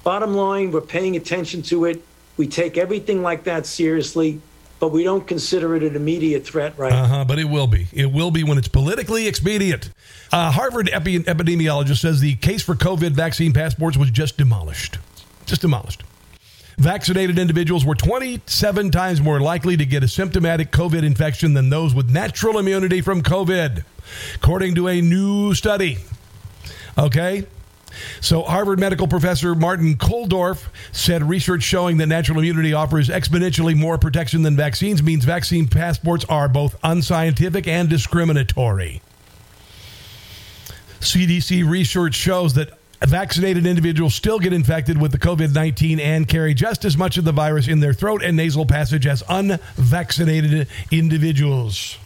[0.03, 2.03] Bottom line, we're paying attention to it.
[2.37, 4.41] We take everything like that seriously,
[4.81, 7.87] but we don't consider it an immediate threat right uh-huh, But it will be.
[7.93, 9.91] It will be when it's politically expedient.
[10.33, 14.99] Uh, Harvard epi- epidemiologist says the case for COVID vaccine passports was just demolished.
[15.47, 16.03] Just demolished.
[16.77, 21.95] Vaccinated individuals were 27 times more likely to get a symptomatic COVID infection than those
[21.95, 23.85] with natural immunity from COVID,
[24.35, 25.99] according to a new study.
[26.99, 27.47] Okay?
[28.21, 33.99] So, Harvard medical professor Martin Kulldorff said research showing that natural immunity offers exponentially more
[33.99, 39.03] protection than vaccines means vaccine passports are both unscientific and discriminatory.
[41.01, 46.55] CDC research shows that vaccinated individuals still get infected with the COVID 19 and carry
[46.55, 51.99] just as much of the virus in their throat and nasal passage as unvaccinated individuals.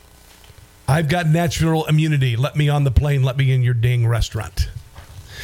[0.89, 2.35] I've got natural immunity.
[2.37, 3.23] Let me on the plane.
[3.23, 4.69] Let me in your ding restaurant.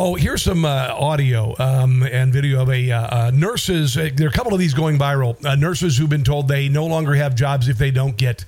[0.00, 3.96] Oh, here's some uh, audio um, and video of a uh, uh, nurses.
[3.96, 5.44] Uh, there are a couple of these going viral.
[5.44, 8.44] Uh, nurses who've been told they no longer have jobs if they don't get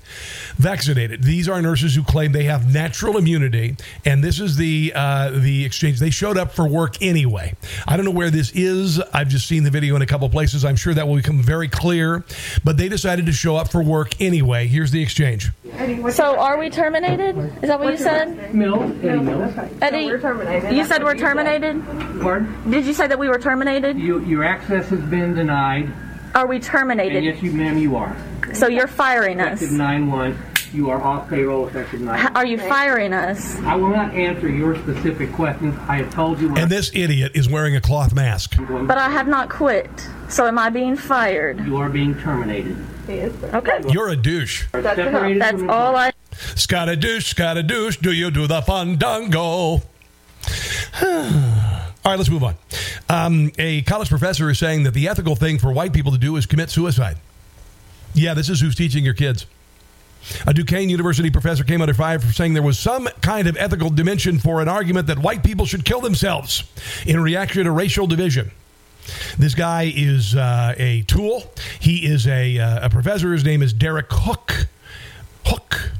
[0.55, 1.23] vaccinated.
[1.23, 3.75] These are nurses who claim they have natural immunity,
[4.05, 5.99] and this is the uh, the exchange.
[5.99, 7.53] They showed up for work anyway.
[7.85, 9.01] I don't know where this is.
[9.13, 10.63] I've just seen the video in a couple places.
[10.63, 12.23] I'm sure that will become very clear.
[12.63, 14.67] But they decided to show up for work anyway.
[14.67, 15.49] Here's the exchange.
[15.73, 17.37] Eddie, So, are we terminated?
[17.61, 18.55] Is that what you said?
[18.55, 19.53] Mill, Eddie Mills.
[19.81, 21.40] Eddie, you said we're terminated.
[22.21, 22.71] Pardon?
[22.71, 23.97] Did you say that we were terminated?
[23.97, 25.91] You, your access has been denied.
[26.35, 27.17] Are we terminated?
[27.17, 28.15] And yes, you, ma'am, you are.
[28.53, 29.61] So you're firing us.
[29.61, 30.37] Effective 9-1.
[30.73, 33.57] You are off payroll effective 9 Are you firing us?
[33.59, 35.77] I will not answer your specific questions.
[35.89, 36.55] I have told you.
[36.55, 38.55] And this idiot is wearing a cloth mask.
[38.57, 39.89] But I have not quit.
[40.29, 41.59] So am I being fired?
[41.65, 42.77] You are being terminated.
[43.09, 43.81] Okay.
[43.89, 44.67] You're a douche.
[44.71, 46.13] That's, That's all I.
[46.55, 47.97] Scotta douche, scotta douche.
[47.97, 49.81] Do you do the fandango?
[52.03, 52.55] All right, let's move on.
[53.09, 56.35] Um, a college professor is saying that the ethical thing for white people to do
[56.35, 57.17] is commit suicide.
[58.13, 59.45] Yeah, this is who's teaching your kids.
[60.45, 63.89] A Duquesne University professor came under fire for saying there was some kind of ethical
[63.89, 66.63] dimension for an argument that white people should kill themselves
[67.05, 68.51] in reaction to racial division.
[69.37, 71.51] This guy is uh, a tool.
[71.79, 73.33] He is a, uh, a professor.
[73.33, 74.67] His name is Derek Hook.
[75.45, 75.90] Hook.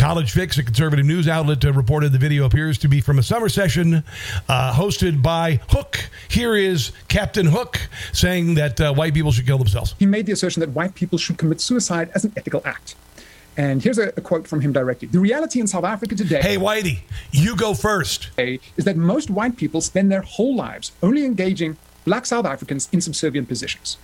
[0.00, 3.22] College Fix, a conservative news outlet, uh, reported the video appears to be from a
[3.22, 4.02] summer session
[4.48, 6.08] uh, hosted by Hook.
[6.30, 7.78] Here is Captain Hook
[8.14, 9.94] saying that uh, white people should kill themselves.
[9.98, 12.94] He made the assertion that white people should commit suicide as an ethical act.
[13.58, 15.06] And here's a, a, quote from him directly.
[15.06, 16.40] The reality in South Africa today.
[16.40, 18.30] Hey, Whitey, you go first.
[18.38, 21.76] Is that most white people spend their whole lives only engaging
[22.06, 23.98] black South Africans in subservient positions.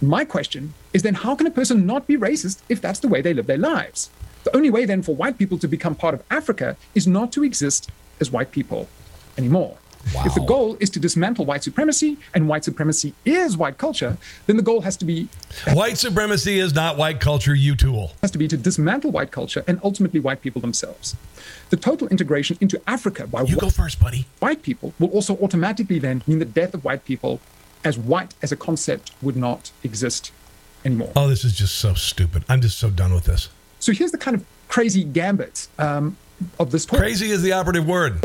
[0.00, 3.20] My question is then how can a person not be racist if that's the way
[3.20, 4.08] they live their lives?
[4.44, 7.44] The only way then for white people to become part of Africa is not to
[7.44, 8.88] exist as white people
[9.36, 9.76] anymore.
[10.14, 10.22] Wow.
[10.24, 14.16] If the goal is to dismantle white supremacy and white supremacy is white culture,
[14.46, 15.28] then the goal has to be
[15.72, 18.12] white supremacy is not white culture, you tool.
[18.22, 21.16] Has to be to dismantle white culture and ultimately white people themselves.
[21.70, 24.26] The total integration into Africa by you go first, buddy.
[24.38, 27.40] White people will also automatically then mean the death of white people,
[27.84, 30.32] as white as a concept would not exist
[30.84, 31.12] anymore.
[31.16, 32.44] Oh, this is just so stupid.
[32.48, 33.50] I'm just so done with this.
[33.80, 36.16] So here's the kind of crazy gambit um,
[36.58, 36.98] of this talk.
[36.98, 38.22] Crazy is the operative word.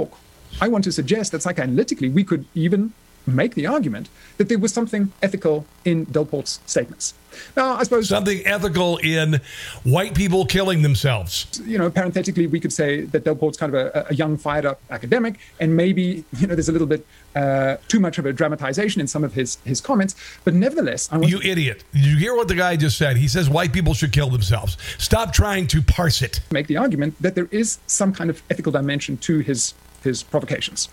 [0.62, 2.94] I want to suggest that psychoanalytically we could even
[3.26, 7.14] make the argument that there was something ethical in Delport's statements.
[7.58, 9.42] Now, I suppose something ethical in
[9.84, 11.48] white people killing themselves.
[11.66, 15.40] You know, parenthetically, we could say that Delport's kind of a, a young, fired-up academic,
[15.60, 17.06] and maybe you know there's a little bit
[17.36, 20.16] uh, too much of a dramatization in some of his his comments.
[20.44, 21.84] But nevertheless, I want you idiot!
[21.94, 23.18] Did you hear what the guy just said?
[23.18, 24.78] He says white people should kill themselves.
[24.98, 26.42] Stop trying to parse it.
[26.52, 30.90] Make the argument that there is some kind of ethical dimension to his his provocations.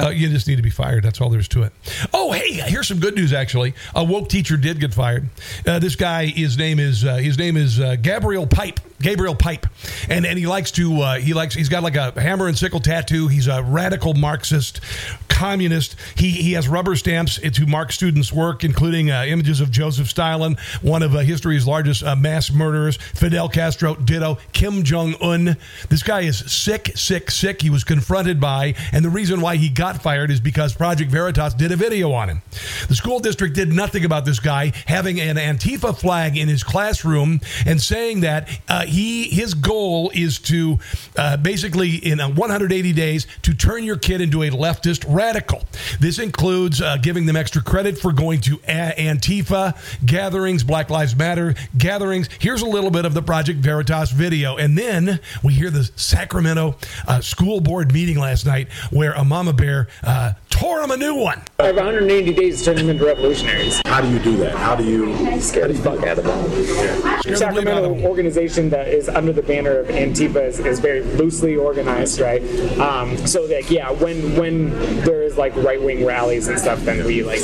[0.00, 1.02] Uh, you just need to be fired.
[1.04, 1.72] That's all there is to it.
[2.12, 3.32] Oh, hey, here's some good news.
[3.32, 5.28] Actually, a woke teacher did get fired.
[5.66, 8.80] Uh, this guy, his name is uh, his name is uh, Gabriel Pipe.
[9.00, 9.66] Gabriel Pipe,
[10.08, 12.80] and and he likes to uh, he likes he's got like a hammer and sickle
[12.80, 13.28] tattoo.
[13.28, 14.80] He's a radical Marxist,
[15.28, 15.96] communist.
[16.16, 20.56] He he has rubber stamps to mark students' work, including uh, images of Joseph Stalin,
[20.82, 25.56] one of history's largest mass murderers, Fidel Castro, ditto, Kim Jong Un.
[25.88, 27.62] This guy is sick, sick, sick.
[27.62, 31.54] He was confronted by, and the reason why he got fired is because Project Veritas
[31.54, 32.42] did a video on him.
[32.88, 37.40] The school district did nothing about this guy having an Antifa flag in his classroom
[37.64, 40.78] and saying that uh, he his goal is to
[41.16, 45.62] uh, basically in 180 days to turn your kid into a leftist radical.
[46.00, 51.14] This includes uh, giving them extra credit for going to a- Antifa gatherings, Black Lives
[51.16, 52.28] Matter gatherings.
[52.38, 56.76] Here's a little bit of the Project Veritas video, and then we hear the Sacramento
[57.06, 61.14] uh, school board meeting last night where a mama bear uh, tore him a new
[61.14, 61.40] one.
[61.58, 63.80] I have 180 days to turn them into revolutionaries.
[63.86, 64.56] How do you do that?
[64.56, 67.20] How do you scare the fuck out of them?
[67.24, 67.34] Yeah.
[67.36, 72.42] Sacramento organization that is under the banner of Antifa is, is very loosely organized, right?
[72.78, 74.70] Um, so like yeah, when when
[75.04, 77.42] there is like right wing rallies and stuff, then we like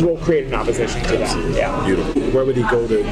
[0.00, 1.54] we'll create an opposition to that.
[1.54, 1.84] Yeah.
[1.84, 2.22] Beautiful.
[2.30, 3.02] Where would he go to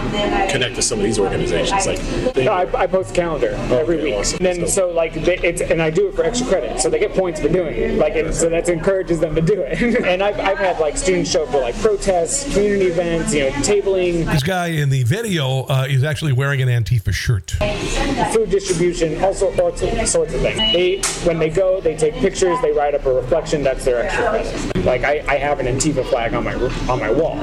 [0.51, 1.87] connect to some of these organizations?
[1.87, 4.15] Like, no, I, I, post a calendar oh, every okay, week.
[4.15, 4.47] Awesome.
[4.47, 6.99] And then so like they, it's and I do it for extra credit, so they
[6.99, 7.99] get points for doing it.
[7.99, 10.05] Like and so that encourages them to do it.
[10.05, 13.51] and I've, I've had like students show up for like protests, community events, you know,
[13.51, 14.31] tabling.
[14.31, 17.28] This guy in the video uh, is actually wearing an Antifa shirt.
[17.29, 20.59] Food distribution, all sorts of sorts of things.
[20.73, 23.63] They when they go, they take pictures, they write up a reflection.
[23.63, 24.85] That's their extra credit.
[24.87, 27.39] Like I, I have an Antifa flag on my on my wall.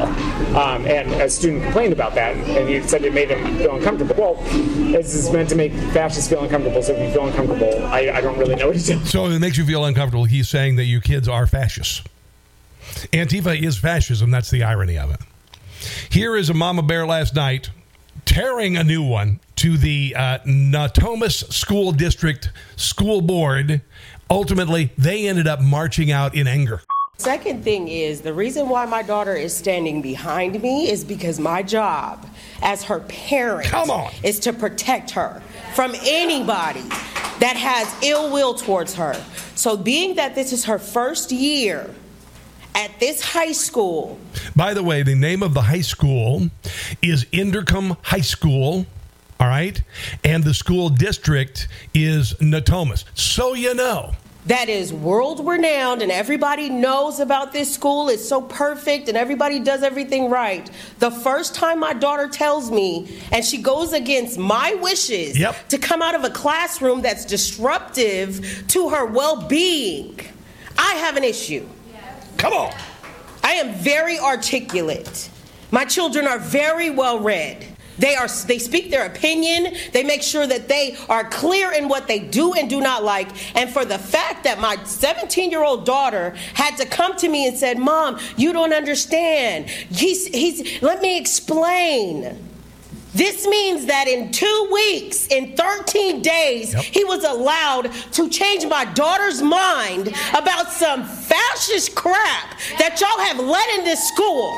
[0.56, 4.16] Um, and a student complained about that, and he said it made him feel uncomfortable.
[4.18, 4.36] Well,
[4.92, 6.82] this is meant to make fascists feel uncomfortable.
[6.82, 9.06] So if you feel uncomfortable, I, I don't really know what to do.
[9.06, 10.26] So it makes you feel uncomfortable.
[10.26, 12.02] He's saying that you kids are fascists.
[13.14, 14.32] Antifa is fascism.
[14.32, 15.20] That's the irony of it.
[16.10, 17.70] Here is a mama bear last night
[18.26, 23.82] tearing a new one to the uh, Natomas School District School Board.
[24.30, 26.84] Ultimately, they ended up marching out in anger.
[27.18, 31.64] Second thing is the reason why my daughter is standing behind me is because my
[31.64, 32.30] job
[32.62, 33.68] as her parent
[34.24, 35.42] is to protect her
[35.74, 36.84] from anybody
[37.40, 39.16] that has ill will towards her.
[39.56, 41.90] So being that this is her first year
[42.76, 44.20] at this high school.
[44.56, 46.52] By the way, the name of the high school
[47.02, 48.86] is Inderkum High School.
[49.40, 49.82] All right.
[50.24, 53.04] And the school district is Natomas.
[53.16, 54.14] So you know
[54.46, 58.10] that is world renowned and everybody knows about this school.
[58.10, 60.70] It's so perfect and everybody does everything right.
[61.00, 65.68] The first time my daughter tells me and she goes against my wishes yep.
[65.70, 70.20] to come out of a classroom that's disruptive to her well being,
[70.78, 71.68] I have an issue.
[72.38, 72.74] Come on.
[73.44, 75.30] I am very articulate.
[75.72, 77.75] My children are very well read.
[77.98, 79.76] They are they speak their opinion.
[79.94, 83.30] They make sure that they are clear in what they do and do not like.
[83.56, 87.78] And for the fact that my 17-year-old daughter had to come to me and said,
[87.78, 89.70] "Mom, you don't understand.
[89.70, 92.42] He's he's let me explain."
[93.16, 96.84] This means that in two weeks, in 13 days, yep.
[96.84, 103.40] he was allowed to change my daughter's mind about some fascist crap that y'all have
[103.40, 104.52] let in this school.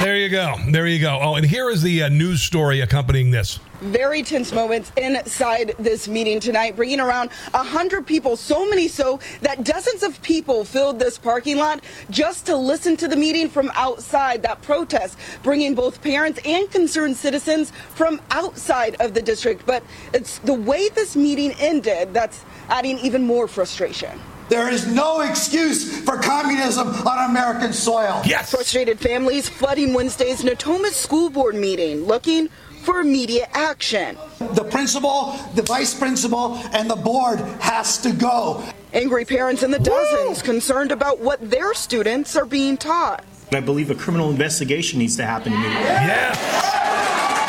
[0.00, 0.56] There you go.
[0.68, 1.18] There you go.
[1.22, 3.60] Oh, and here is the uh, news story accompanying this.
[3.80, 9.62] Very tense moments inside this meeting tonight, bringing around 100 people, so many so that
[9.64, 14.42] dozens of people filled this parking lot just to listen to the meeting from outside,
[14.42, 19.66] that protest, bringing both parents and concerned citizens from outside of the district.
[19.66, 24.18] But it's the way this meeting ended that's adding even more frustration.
[24.52, 28.20] There is no excuse for communism on American soil.
[28.22, 28.50] Yes.
[28.50, 32.50] Frustrated families flooding Wednesday's Natomas school board meeting looking
[32.82, 34.18] for immediate action.
[34.40, 38.62] The principal, the vice principal, and the board has to go.
[38.92, 40.46] Angry parents in the dozens Woo!
[40.46, 43.24] concerned about what their students are being taught.
[43.52, 45.80] I believe a criminal investigation needs to happen immediately.
[45.80, 47.41] Yes.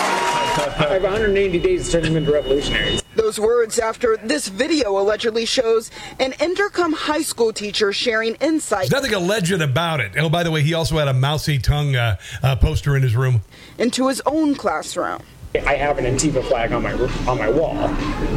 [0.75, 3.03] I have 180 days to turn them into revolutionaries.
[3.15, 8.89] Those words after this video allegedly shows an Inderkum high school teacher sharing insight.
[8.89, 10.13] There's nothing alleged about it.
[10.17, 13.15] Oh, by the way, he also had a Mao Tse-tung uh, uh, poster in his
[13.15, 13.41] room.
[13.77, 15.21] Into his own classroom.
[15.55, 16.93] I have an Antifa flag on my
[17.27, 17.77] on my wall,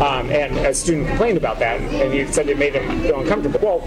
[0.02, 3.58] um, and a student complained about that, and he said it made him feel uncomfortable.
[3.58, 3.78] Well,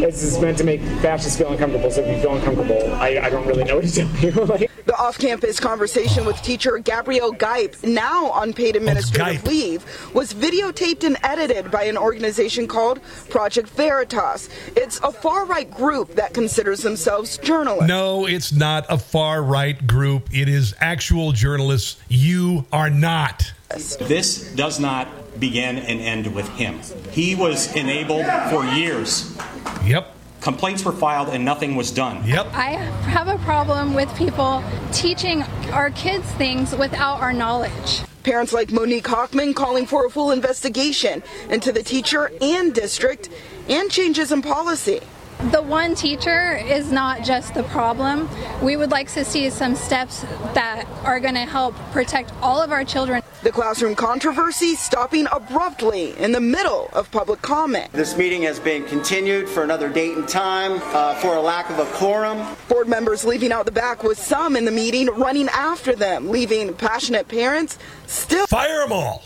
[0.00, 3.28] this is meant to make fascists feel uncomfortable, so if you feel uncomfortable, I, I
[3.28, 4.30] don't really know what to tell you.
[4.46, 11.04] like, The off-campus conversation with teacher Gabriel Gipe, now on paid administrative leave, was videotaped
[11.04, 14.48] and edited by an organization called Project Veritas.
[14.74, 17.88] It's a far-right group that considers themselves journalists.
[17.88, 20.30] No, it's not a far right group.
[20.32, 22.00] It is actual journalists.
[22.08, 23.52] You are not.
[23.68, 25.08] This does not
[25.38, 26.80] begin and end with him.
[27.10, 29.36] He was enabled for years.
[29.84, 30.14] Yep.
[30.40, 32.26] Complaints were filed and nothing was done.
[32.26, 32.46] Yep.
[32.52, 32.70] I
[33.10, 35.42] have a problem with people teaching
[35.72, 38.02] our kids things without our knowledge.
[38.22, 43.28] Parents like Monique Hockman calling for a full investigation into the teacher and district
[43.68, 45.00] and changes in policy.
[45.48, 48.28] The one teacher is not just the problem.
[48.62, 50.20] We would like to see some steps
[50.52, 53.22] that are going to help protect all of our children.
[53.42, 57.90] The classroom controversy stopping abruptly in the middle of public comment.
[57.92, 61.78] This meeting has been continued for another date and time uh, for a lack of
[61.78, 62.46] a quorum.
[62.68, 66.74] Board members leaving out the back with some in the meeting running after them, leaving
[66.74, 69.24] passionate parents still fire them all,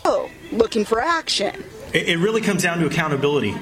[0.53, 1.61] looking for action.
[1.93, 3.53] It, it really comes down to accountability.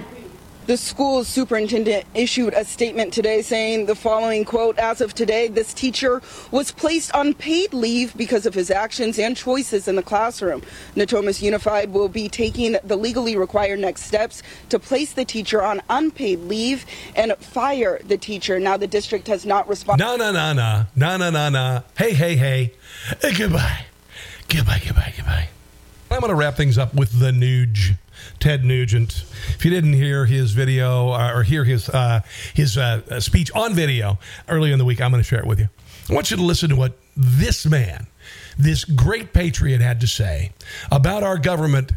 [0.66, 5.74] The school superintendent issued a statement today saying the following quote As of today, this
[5.74, 10.62] teacher was placed on paid leave because of his actions and choices in the classroom.
[10.96, 15.82] Natomas Unified will be taking the legally required next steps to place the teacher on
[15.90, 18.58] unpaid leave and fire the teacher.
[18.58, 20.02] Now, the district has not responded.
[20.02, 20.86] No, no, no, no.
[20.96, 21.84] No, no, no, no.
[21.98, 22.74] Hey, hey, hey.
[23.22, 23.86] Goodbye.
[24.48, 25.50] Goodbye, goodbye, goodbye.
[26.10, 27.98] I'm going to wrap things up with the Nuge.
[28.40, 29.24] Ted Nugent.
[29.50, 32.22] If you didn't hear his video uh, or hear his uh,
[32.54, 35.60] his uh, speech on video earlier in the week, I'm going to share it with
[35.60, 35.70] you.
[36.10, 38.08] I want you to listen to what this man,
[38.58, 40.52] this great patriot, had to say
[40.92, 41.92] about our government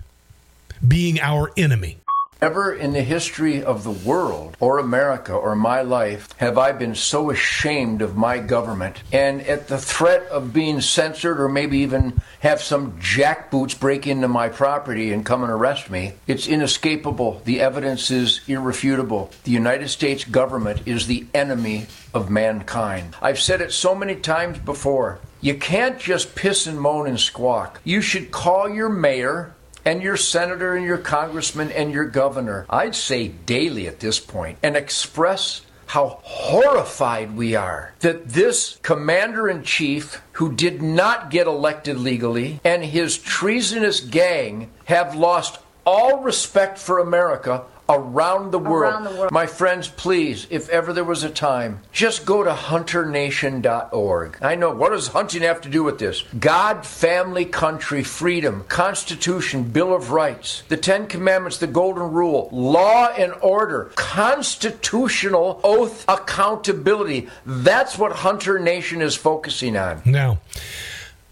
[0.87, 1.99] being our enemy.
[2.43, 6.95] Never in the history of the world or America or my life have I been
[6.95, 9.03] so ashamed of my government.
[9.11, 14.29] And at the threat of being censored or maybe even have some jackboots break into
[14.29, 17.41] my property and come and arrest me, it's inescapable.
[17.47, 19.31] The evidence is irrefutable.
[19.45, 23.17] The United States government is the enemy of mankind.
[23.23, 25.21] I've said it so many times before.
[25.41, 27.81] You can't just piss and moan and squawk.
[27.83, 29.55] You should call your mayor
[29.87, 34.59] and your senator and your congressman and your governor, I'd say daily at this point,
[34.63, 41.47] and express how horrified we are that this commander in chief, who did not get
[41.47, 48.93] elected legally, and his treasonous gang have lost all respect for America around the world.
[48.93, 49.33] Around the world.
[49.33, 54.39] My friends, please, if ever there was a time, just go to hunternation.org.
[54.43, 56.23] I know, what does hunting have to do with this?
[56.39, 63.09] God, family, country, freedom, Constitution, Bill of Rights, the Ten Commandments, the Golden Rule, law
[63.17, 67.29] and order, constitutional oath accountability.
[67.45, 70.03] That's what Hunter Nation is focusing on.
[70.05, 70.39] Now,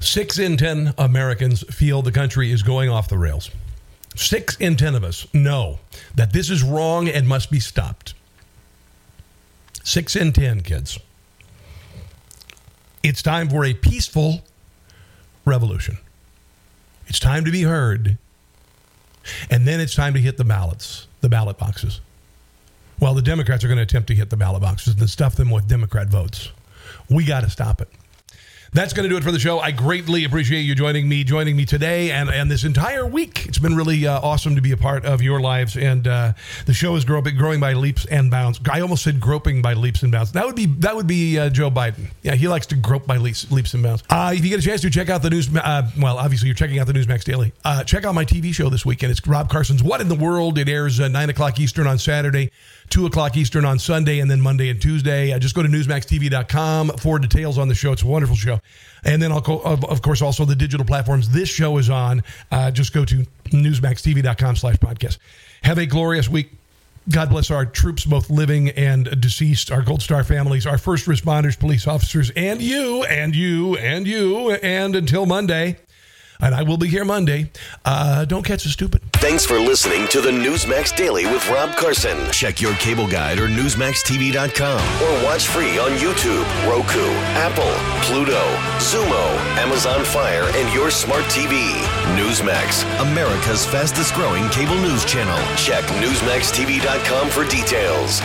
[0.00, 3.50] six in 10 Americans feel the country is going off the rails.
[4.14, 5.80] Six in 10 of us know
[6.14, 8.14] that this is wrong and must be stopped.
[9.82, 10.98] Six in 10, kids.
[13.02, 14.42] It's time for a peaceful
[15.44, 15.98] revolution.
[17.06, 18.16] It's time to be heard.
[19.50, 22.00] And then it's time to hit the ballots, the ballot boxes.
[23.00, 25.50] Well, the Democrats are going to attempt to hit the ballot boxes and stuff them
[25.50, 26.50] with Democrat votes.
[27.10, 27.88] We got to stop it.
[28.75, 29.61] That's going to do it for the show.
[29.61, 33.47] I greatly appreciate you joining me, joining me today, and, and this entire week.
[33.47, 36.33] It's been really uh, awesome to be a part of your lives, and uh,
[36.66, 38.59] the show is growing, growing by leaps and bounds.
[38.68, 40.33] I almost said groping by leaps and bounds.
[40.33, 42.07] That would be that would be uh, Joe Biden.
[42.22, 44.03] Yeah, he likes to grope by leaps, leaps and bounds.
[44.11, 46.57] Uh, if you get a chance to check out the news, uh, well, obviously you're
[46.57, 47.53] checking out the Newsmax Daily.
[47.64, 49.12] Uh, check out my TV show this weekend.
[49.12, 50.59] It's Rob Carson's What in the World.
[50.59, 52.51] It airs nine o'clock Eastern on Saturday.
[52.91, 55.32] 2 o'clock Eastern on Sunday, and then Monday and Tuesday.
[55.32, 57.93] Uh, just go to NewsmaxTV.com for details on the show.
[57.93, 58.61] It's a wonderful show.
[59.05, 62.22] And then, I'll co- of, of course, also the digital platforms this show is on.
[62.51, 65.18] Uh, just go to NewsmaxTV.com slash podcast.
[65.62, 66.53] Have a glorious week.
[67.11, 71.59] God bless our troops, both living and deceased, our Gold Star families, our first responders,
[71.59, 74.53] police officers, and you, and you, and you.
[74.53, 75.76] And until Monday,
[76.41, 77.51] and I will be here Monday.
[77.85, 79.03] Uh, don't catch the stupid.
[79.14, 82.30] Thanks for listening to the Newsmax Daily with Rob Carson.
[82.30, 87.07] Check your cable guide or NewsmaxTV.com or watch free on YouTube, Roku,
[87.37, 87.72] Apple,
[88.03, 88.43] Pluto,
[88.78, 91.72] Xumo, Amazon Fire, and your smart TV.
[92.16, 95.39] Newsmax, America's fastest growing cable news channel.
[95.57, 98.20] Check NewsmaxTV.com for details.